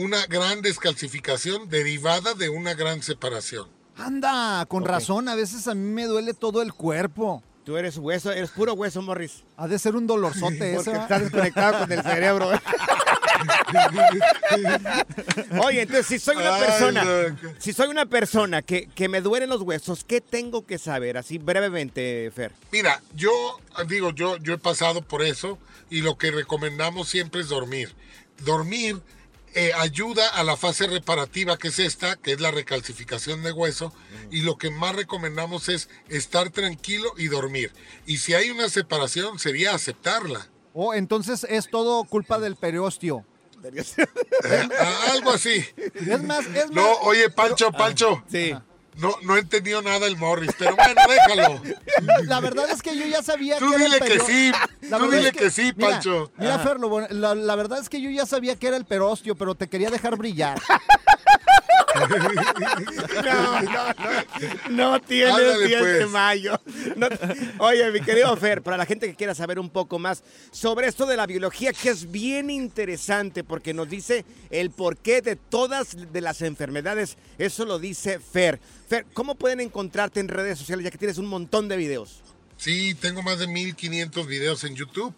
[0.00, 3.68] una gran descalcificación derivada de una gran separación.
[3.96, 7.42] Anda, con razón, a veces a mí me duele todo el cuerpo.
[7.64, 9.44] Tú eres hueso, eres puro hueso, Morris.
[9.58, 10.92] Ha de ser un dolorzote ese.
[10.92, 11.02] ¿va?
[11.02, 12.50] estás desconectado con el cerebro.
[15.64, 19.60] Oye, entonces si soy una persona, si soy una persona que, que me duelen los
[19.60, 21.18] huesos, ¿qué tengo que saber?
[21.18, 22.52] Así brevemente, Fer.
[22.72, 23.30] Mira, yo
[23.86, 25.58] digo, yo, yo he pasado por eso
[25.90, 27.94] y lo que recomendamos siempre es dormir.
[28.38, 29.02] Dormir
[29.54, 33.92] eh, ayuda a la fase reparativa que es esta, que es la recalcificación de hueso,
[34.30, 37.72] y lo que más recomendamos es estar tranquilo y dormir.
[38.06, 40.48] Y si hay una separación, sería aceptarla.
[40.72, 43.24] Oh, entonces es todo culpa del periósteo.
[44.78, 45.64] Ah, Algo así.
[45.94, 46.96] Es más, es No, más.
[47.02, 48.22] oye, Pancho, Pancho.
[48.30, 48.54] Sí.
[49.00, 51.62] No, no he entendido nada el Morris, pero bueno, déjalo.
[52.24, 54.98] La verdad es que yo ya sabía Tú que era el dile que sí, La
[54.98, 56.30] tú dile es que sí, mira, Pancho.
[56.36, 56.64] Mira, Ajá.
[56.68, 59.34] Fer, lo bueno- la, la verdad es que yo ya sabía que era el perostio,
[59.36, 60.60] pero te quería dejar brillar.
[63.24, 64.70] No, no, no.
[64.70, 66.10] No tienes Ándale, 10 de pues.
[66.10, 66.60] mayo.
[66.96, 67.08] No-
[67.58, 71.06] Oye, mi querido Fer, para la gente que quiera saber un poco más sobre esto
[71.06, 76.20] de la biología, que es bien interesante porque nos dice el porqué de todas de
[76.20, 77.16] las enfermedades.
[77.38, 78.60] Eso lo dice Fer.
[78.88, 82.22] Fer, ¿cómo pueden encontrarte en redes sociales ya que tienes un montón de videos?
[82.56, 85.14] Sí, tengo más de 1500 videos en YouTube.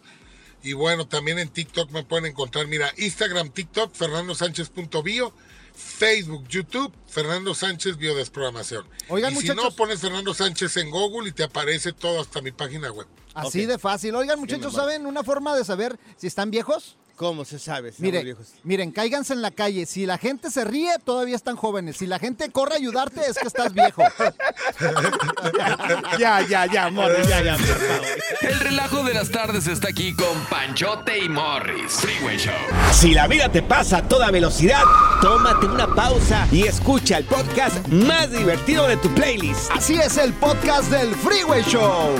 [0.65, 2.67] Y bueno, también en TikTok me pueden encontrar.
[2.67, 5.33] Mira, Instagram, TikTok, fernandosánchez.bio.
[5.73, 8.85] Facebook, YouTube, Fernando Sánchez Biodesprogramación.
[9.09, 9.63] Oigan, y si muchachos.
[9.63, 13.07] no, pones Fernando Sánchez en Google y te aparece todo hasta mi página web.
[13.33, 14.15] Así de fácil.
[14.15, 14.73] Oigan, muchachos.
[14.73, 16.97] ¿saben una forma de saber si están viejos?
[17.15, 17.91] ¿Cómo se sabe?
[17.91, 18.53] si Mire, estamos viejos?
[18.63, 19.85] miren, cáiganse en la calle.
[19.85, 21.97] Si la gente se ríe, todavía están jóvenes.
[21.97, 24.01] Si la gente corre a ayudarte, es que estás viejo.
[26.19, 28.05] ya, ya, ya, amor, ya, ya, por favor.
[28.41, 31.91] El relajo de las tardes está aquí con Panchote y Morris.
[31.93, 32.53] Freeway Show.
[32.91, 34.81] Si la vida te pasa a toda velocidad,
[35.21, 39.69] tómate una pausa y escucha el podcast más divertido de tu playlist.
[39.71, 42.15] Así es el podcast del Freeway Show.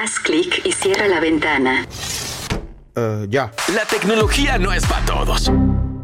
[0.00, 1.86] Haz clic y cierra la ventana.
[3.28, 3.52] Ya.
[3.74, 5.50] La tecnología no es para todos.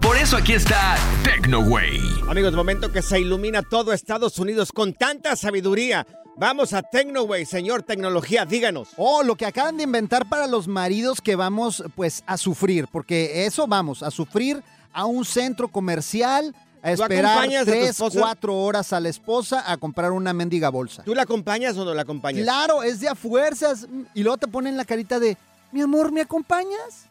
[0.01, 2.01] Por eso aquí está TecnoWay.
[2.28, 6.07] Amigos, momento que se ilumina todo Estados Unidos con tanta sabiduría.
[6.41, 8.91] Vamos a Tecnoway, señor tecnología, díganos.
[8.97, 13.45] Oh, lo que acaban de inventar para los maridos que vamos pues a sufrir, porque
[13.47, 14.62] eso vamos, a sufrir
[14.93, 19.76] a un centro comercial, a ¿Tú esperar a tres, cuatro horas a la esposa a
[19.78, 21.03] comprar una mendiga bolsa.
[21.03, 22.45] ¿Tú la acompañas o no la acompañas?
[22.45, 23.89] Claro, es de a fuerzas.
[24.14, 25.36] Y luego te ponen la carita de,
[25.73, 27.07] mi amor, ¿me acompañas?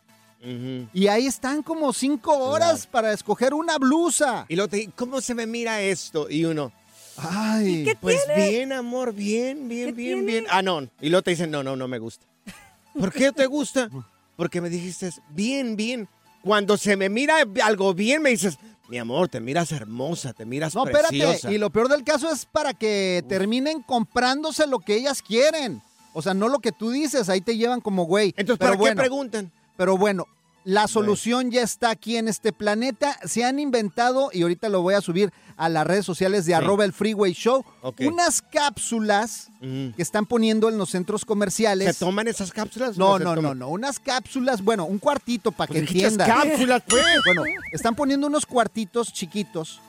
[0.93, 4.45] Y ahí están como cinco horas para escoger una blusa.
[4.47, 6.29] Y luego te ¿cómo se me mira esto?
[6.29, 6.71] Y uno,
[7.17, 8.49] ay, qué pues tiene?
[8.51, 10.31] bien, amor, bien, bien, ¿Qué bien, tiene?
[10.31, 10.45] bien.
[10.49, 10.87] Ah, no.
[11.01, 12.25] Y luego te dicen, no, no, no me gusta.
[12.97, 13.89] ¿Por qué te gusta?
[14.35, 16.07] Porque me dijiste, bien, bien.
[16.43, 20.75] Cuando se me mira algo bien, me dices, mi amor, te miras hermosa, te miras
[20.75, 21.33] No, preciosa.
[21.33, 21.53] espérate.
[21.53, 25.81] Y lo peor del caso es para que terminen comprándose lo que ellas quieren.
[26.17, 28.29] O sea, no lo que tú dices, ahí te llevan como güey.
[28.37, 29.51] Entonces, Pero ¿para bueno, qué preguntan?
[29.77, 30.25] Pero bueno,
[30.63, 33.19] la solución ya está aquí en este planeta.
[33.23, 36.85] Se han inventado, y ahorita lo voy a subir a las redes sociales de arroba
[36.85, 38.01] el Freeway Show, Ok.
[38.07, 41.95] unas cápsulas que están poniendo en los centros comerciales.
[41.97, 42.97] ¿Se toman esas cápsulas?
[42.97, 43.59] No, no, no, toman?
[43.59, 43.69] no.
[43.69, 46.27] Unas cápsulas, bueno, un cuartito para que Pues dijiste entiendan.
[46.49, 47.03] cápsulas, pues.
[47.25, 49.79] Bueno, están poniendo unos cuartitos chiquitos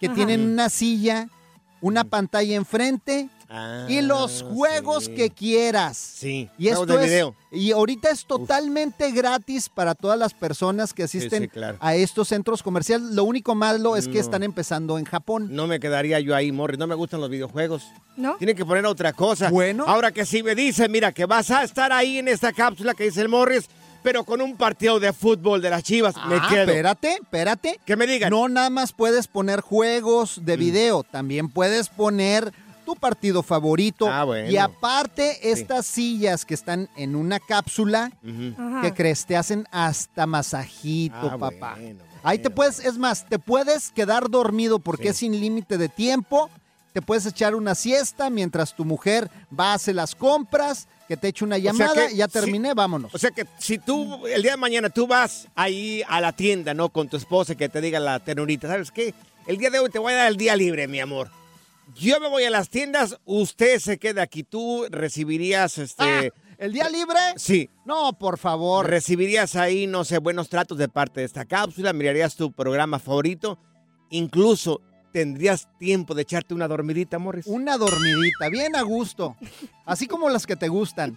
[0.00, 0.14] que Ajá.
[0.14, 1.28] tienen una silla,
[1.80, 3.28] una pantalla enfrente
[3.88, 5.14] y los Ah, juegos sí.
[5.14, 5.96] que quieras.
[5.96, 7.34] Sí, Y juegos esto de es, video.
[7.52, 11.76] y ahorita es totalmente gratis para todas las personas que asisten sí, claro.
[11.80, 13.08] a estos centros comerciales.
[13.12, 15.48] Lo único malo es que están empezando en Japón.
[15.50, 16.78] No me quedaría yo ahí, Morris.
[16.78, 17.84] No me gustan los videojuegos.
[18.16, 18.36] ¿No?
[18.36, 19.50] Tienen que poner otra cosa.
[19.50, 19.84] Bueno.
[19.86, 23.04] Ahora que si me dicen, mira, que vas a estar ahí en esta cápsula que
[23.04, 23.68] dice el Morris,
[24.02, 26.60] pero con un partido de fútbol de las chivas, me Ah, quedo.
[26.62, 27.80] espérate, espérate.
[27.86, 28.30] Que me digan.
[28.30, 30.44] No nada más puedes poner juegos Mm.
[30.44, 32.52] de video, también puedes poner
[32.84, 34.06] tu partido favorito.
[34.08, 34.50] Ah, bueno.
[34.50, 38.12] Y aparte, estas sillas que están en una cápsula.
[38.56, 38.80] Ajá.
[38.82, 39.24] ¿qué crees?
[39.26, 41.76] Te hacen hasta masajito, Ah, papá.
[41.80, 45.08] bueno, Ahí te puedes, es más, te puedes quedar dormido porque Sí.
[45.08, 46.48] es sin límite de tiempo.
[46.94, 49.28] Te puedes echar una siesta mientras tu mujer
[49.58, 52.72] va a hacer las compras, que te eche una sea llamada, que ya si- terminé,
[52.72, 53.14] vámonos.
[53.14, 56.72] O sea que si tú, el día de mañana, tú vas ahí a la tienda,
[56.72, 56.88] ¿no?
[56.88, 59.12] Con tu esposa que te diga la ternurita, ¿sabes qué?
[59.46, 61.28] El día de hoy te voy a dar el día libre, mi amor.
[61.94, 64.42] Yo me voy a las tiendas, usted se queda aquí.
[64.42, 66.04] Tú recibirías, este...
[66.04, 66.22] Ah,
[66.58, 67.18] ¿El día libre?
[67.36, 67.68] Sí.
[67.84, 68.88] No, por favor.
[68.88, 73.58] Recibirías ahí, no sé, buenos tratos de parte de esta cápsula, mirarías tu programa favorito,
[74.10, 74.80] incluso
[75.12, 77.46] tendrías tiempo de echarte una dormidita, Morris.
[77.46, 79.36] Una dormidita, bien a gusto.
[79.84, 81.16] Así como las que te gustan.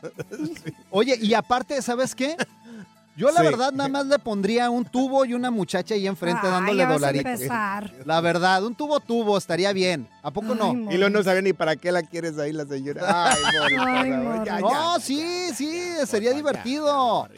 [0.90, 2.36] Oye, y aparte, ¿sabes qué?
[3.16, 3.46] Yo la Sí.
[3.46, 7.32] verdad nada más le pondría un tubo y una muchacha ahí enfrente Ay, dándole dolaritos.
[7.32, 7.92] empezar.
[8.06, 10.08] La verdad, un tubo tubo estaría bien.
[10.22, 10.72] ¿A poco no?
[10.92, 13.30] Y luego no sabía ni para qué la quieres ahí la señora.
[13.32, 13.36] Ay,
[13.78, 14.10] Ay,
[14.46, 14.60] ya.
[14.60, 15.70] No, sí, sí,
[16.06, 17.28] sería divertido.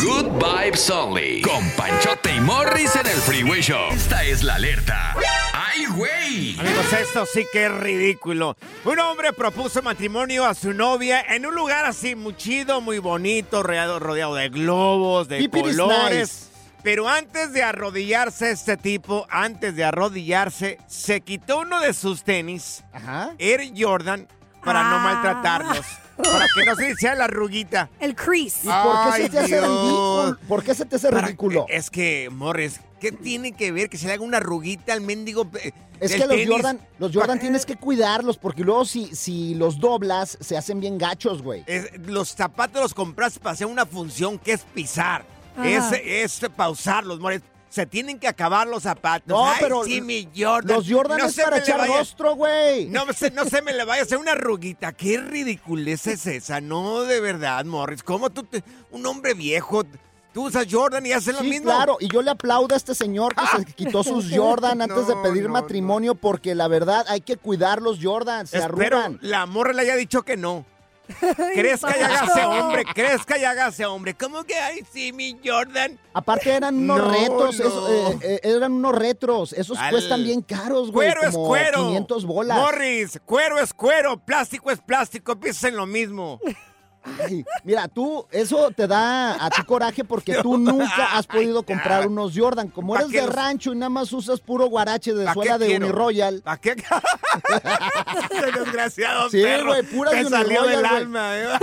[0.00, 1.42] Good vibes only.
[1.42, 3.90] Con Panchote y Morris en el Freeway Show.
[3.92, 5.14] Esta es la alerta.
[5.52, 6.56] ¡Ay, güey!
[6.60, 8.56] Amigos, esto sí que es ridículo.
[8.84, 13.64] Un hombre propuso matrimonio a su novia en un lugar así muy chido, muy bonito,
[13.64, 16.50] rodeado, rodeado de globos, de Keep colores.
[16.84, 22.84] Pero antes de arrodillarse este tipo, antes de arrodillarse, se quitó uno de sus tenis,
[22.92, 23.30] Ajá.
[23.40, 24.28] Air Jordan,
[24.64, 25.00] para no Ah.
[25.00, 25.86] maltratarlos.
[26.22, 27.88] Para que no se sea la arruguita.
[28.00, 28.60] El crease.
[28.64, 29.62] ¿Y por qué Ay, se te hace Dios.
[29.68, 30.38] ridículo?
[30.48, 31.66] ¿Por qué se te hace Para- ridículo?
[31.68, 35.48] Es que, Morris, ¿qué tiene que ver que se le haga una arruguita al mendigo?
[35.62, 36.48] eh, Es del que los tenis?
[36.50, 40.98] Jordan, los Jordan tienes que cuidarlos porque luego si, si los doblas se hacen bien
[40.98, 41.62] gachos, güey.
[41.66, 45.24] Es- los zapatos los compras para hacer una función que es pisar.
[45.56, 45.68] Ajá.
[45.96, 47.42] Es, es pausarlos, Morris.
[47.70, 49.28] Se tienen que acabar los zapatos.
[49.28, 50.76] No, Ay, pero sí, mi Jordan.
[50.76, 52.86] los Jordan es se para echar vaya- rostro, güey.
[52.86, 54.92] No, se, no se me le vaya a hacer una arruguita.
[54.92, 56.60] Qué ridiculez es esa.
[56.60, 58.02] No, de verdad, Morris.
[58.02, 59.84] ¿Cómo tú, te- un hombre viejo,
[60.32, 61.66] tú usas Jordan y haces lo Sí, mismo?
[61.66, 65.14] claro, y yo le aplaudo a este señor que se quitó sus Jordan antes de
[65.14, 69.18] No, pedir no, matrimonio porque la verdad hay que cuidar los Jordan, se Espero arrugan.
[69.20, 70.64] la morra le haya dicho que no.
[71.54, 72.84] ¿Crees que hágase hombre?
[72.94, 74.14] ¿Crees que hágase hombre?
[74.14, 75.98] ¿Cómo que, ay, sí, mi Jordan?
[76.12, 77.66] Aparte eran unos No, retos, no.
[77.66, 81.78] eso, eh, eh, eran unos retros, esos Al- cuestan bien caros, güey, Cuero es cuero.
[81.88, 82.58] 500 bolas.
[82.58, 86.40] Morris, cuero es cuero, plástico es plástico, piensa en lo mismo.
[87.24, 92.06] Ay, mira, tú, eso te da a ti coraje porque tú nunca has podido comprar
[92.06, 92.68] unos Jordan.
[92.68, 95.58] Como ¿Pa' eres de los- rancho y nada más usas puro guarache de ¿Pa' suela
[95.58, 95.76] de?
[95.76, 96.40] Uniroyal.
[96.42, 96.76] ¿Para qué?
[98.30, 101.48] Qué desgraciado Sí, güey, puras Te de salió Uniroyal, del alma, ¿eh?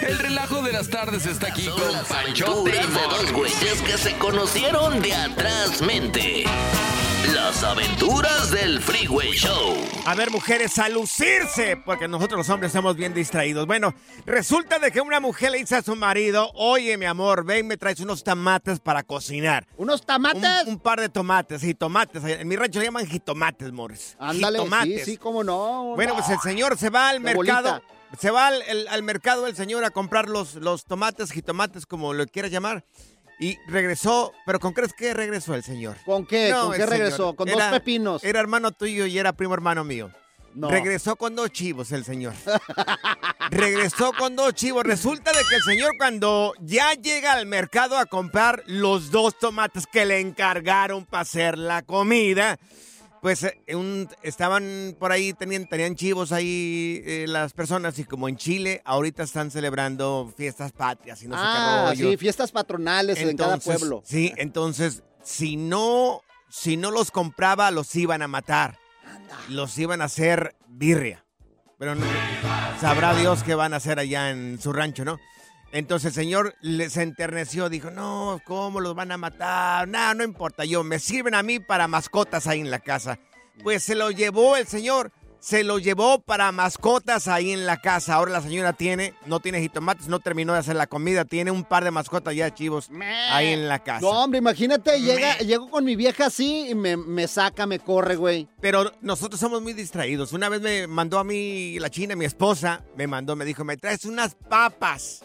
[0.00, 5.00] El relajo de las tardes está aquí con Panchote y dos güeyes que se conocieron
[5.02, 6.44] de atrás mente.
[7.36, 9.74] Las aventuras del Freeway Show.
[10.06, 13.66] A ver, mujeres, a lucirse, porque nosotros los hombres estamos bien distraídos.
[13.66, 17.66] Bueno, resulta de que una mujer le dice a su marido, oye, mi amor, ven,
[17.66, 19.66] me traes unos tomates para cocinar.
[19.76, 20.42] ¿Unos tomates?
[20.64, 22.24] Un, un par de tomates, sí, tomates.
[22.24, 24.16] En mi rancho le llaman jitomates, Morris.
[24.18, 25.04] Ándale, sí, Jitomates.
[25.04, 25.92] sí, cómo no.
[25.94, 27.70] Bueno, pues el señor se va al De mercado.
[27.72, 27.82] bolita.
[28.18, 32.14] Se va al, el- al mercado el señor a comprar los, los tomates, jitomates, como
[32.14, 32.84] lo quieras llamar.
[33.38, 35.96] Y regresó, pero ¿con crees que regresó el señor?
[36.04, 36.50] ¿Con qué?
[36.50, 37.36] No, ¿Con qué señor regresó?
[37.36, 38.24] ¿Con dos pepinos?
[38.24, 40.10] Era hermano tuyo y era primo hermano mío.
[40.54, 40.70] No.
[40.70, 42.32] Regresó con dos chivos el señor.
[43.50, 44.84] Regresó con dos chivos.
[44.84, 49.86] Resulta de que el señor cuando ya llega al mercado a comprar los dos tomates
[49.86, 52.58] que le encargaron para hacer la comida,
[53.22, 58.28] pues eh, un- estaban por ahí, tenían, tenían chivos ahí eh, las personas y como
[58.28, 62.10] en Chile ahorita están celebrando fiestas patrias y no sé ah, qué rollo.
[62.10, 64.02] sí, fiestas patronales en cada pueblo.
[64.04, 68.78] Sí, entonces, si no, si no los compraba, los iban a matar.
[69.48, 71.24] Los iban a hacer birria.
[71.78, 72.06] Pero no-
[72.80, 75.18] sabrá Dios qué van a hacer allá en su rancho, ¿no?
[75.72, 76.54] Entonces el señor
[76.88, 79.88] se enterneció, dijo, no, ¿cómo los van a matar?
[79.88, 83.18] No, no importa, yo, me sirven a mí para mascotas ahí en la casa.
[83.62, 88.14] Pues se lo llevó el señor, se lo llevó para mascotas ahí en la casa.
[88.14, 91.64] Ahora la señora tiene, no tiene jitomates, no terminó de hacer la comida, tiene un
[91.64, 92.90] par de mascotas ya chivos
[93.30, 94.00] ahí en la casa.
[94.00, 98.16] No, hombre, imagínate, llega, llego con mi vieja así y me, me saca, me corre,
[98.16, 98.48] güey.
[98.60, 100.32] Pero nosotros somos muy distraídos.
[100.32, 103.76] Una vez me mandó a mí la china, mi esposa, me mandó, me dijo, me
[103.76, 105.24] traes unas papas.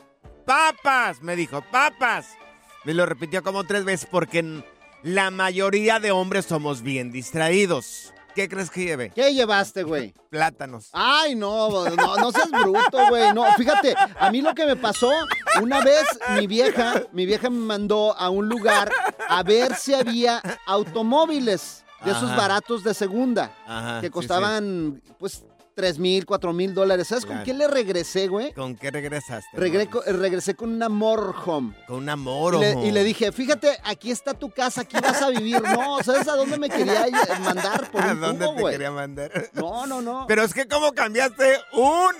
[0.52, 2.32] Papas, me dijo, papas.
[2.84, 4.62] Me lo repitió como tres veces porque
[5.02, 8.14] la mayoría de hombres somos bien distraídos.
[8.36, 9.12] ¿Qué crees que llevé?
[9.12, 10.14] ¿Qué llevaste, güey?
[10.30, 10.90] Plátanos.
[10.92, 13.32] Ay, no, no, no seas bruto, güey.
[13.34, 15.10] No, fíjate, a mí lo que me pasó,
[15.62, 16.04] una vez
[16.36, 18.92] mi vieja, mi vieja me mandó a un lugar
[19.30, 25.46] a ver si había automóviles de esos baratos de segunda, Ajá, que sí, costaban, pues,
[25.76, 27.08] tres mil, cuatro mil dólares.
[27.08, 28.54] ¿Sabes con qué le regresé, güey?
[28.54, 29.50] ¿Con qué regresaste?
[29.58, 31.76] Regre- regresé con una motorhome.
[31.88, 32.60] Con una Y moro.
[32.60, 35.62] le, y le dije, fíjate, aquí está tu casa, aquí vas a vivir.
[35.62, 37.06] No, ¿sabes a dónde me quería
[37.40, 37.90] mandar?
[37.92, 38.74] Por ¿A un dónde te güey.
[38.74, 39.50] quería mandar?
[39.54, 40.26] No, no, no.
[40.28, 42.12] Pero es que cómo cambiaste un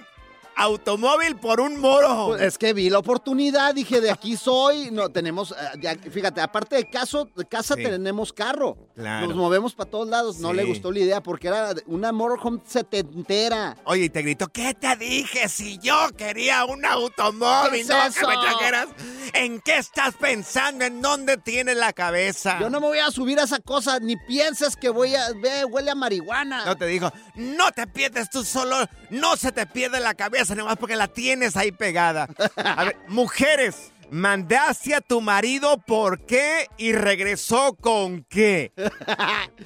[0.56, 2.28] automóvil por un moro.
[2.30, 4.92] Pues es que vi la oportunidad, dije, de aquí soy.
[4.92, 7.84] No, tenemos, eh, ya, fíjate, aparte de caso, de casa Sí.
[7.84, 8.78] tenemos carro.
[8.96, 9.28] Claro.
[9.28, 10.40] Nos movemos para todos lados.
[10.40, 13.78] No le gustó la idea porque era una motorhome setentera.
[13.86, 15.48] Oye, y te gritó, ¿qué te dije?
[15.50, 18.88] Si yo quería un automóvil, ¿Qué es no que me trajeras.
[19.34, 20.86] ¿En qué estás pensando?
[20.86, 22.60] ¿En dónde tienes la cabeza?
[22.60, 25.66] Yo no me voy a subir a esa cosa, ni pienses que voy a, ve,
[25.66, 26.66] huele a marihuana.
[26.66, 28.76] No te digo, no te pierdes tú solo,
[29.10, 32.28] no se te pierde la cabeza nomás porque la tienes ahí pegada.
[32.56, 38.72] A ver, mujeres, mandaste a tu marido por qué y regresó con qué.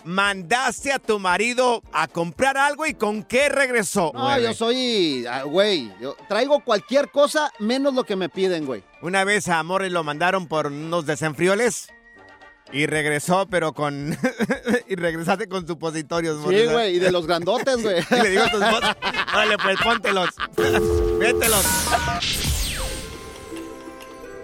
[0.04, 4.12] Mandaste a tu marido a comprar algo y con qué regresó.
[4.14, 8.84] No, yo soy, ah, güey, yo traigo cualquier cosa menos lo que me piden, güey.
[9.02, 11.90] Una vez a Morris lo mandaron por unos desenfrioles
[12.72, 14.18] y regresó, pero con.
[14.88, 16.62] y regresaste con supositorios, Morris.
[16.62, 18.04] Sí, güey, y de los grandotes, güey.
[18.12, 18.98] Y le digo a tu esposa,
[19.34, 20.30] órale, pues póntelos.
[21.20, 21.66] Vételos.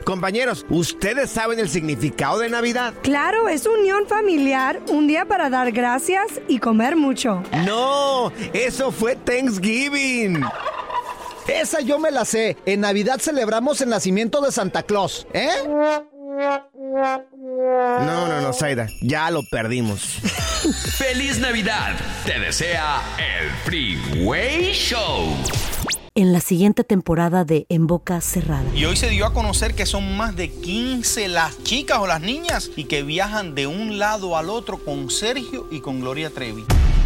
[0.03, 2.93] Compañeros, ¿ustedes saben el significado de Navidad?
[3.03, 7.43] Claro, es unión familiar, un día para dar gracias y comer mucho.
[7.65, 10.43] No, eso fue Thanksgiving.
[11.47, 12.57] Esa yo me la sé.
[12.65, 15.49] En Navidad celebramos el nacimiento de Santa Claus, ¿eh?
[18.05, 20.01] No, no, no, Zaida, ya lo perdimos.
[20.97, 21.95] ¡Feliz Navidad!
[22.25, 25.35] Te desea el Freeway Show.
[26.13, 28.65] En la siguiente temporada de En Boca Cerrada.
[28.75, 32.21] Y hoy se dio a conocer que son más de 15 las chicas o las
[32.21, 36.65] niñas y que viajan de un lado al otro con Sergio y con Gloria Trevi.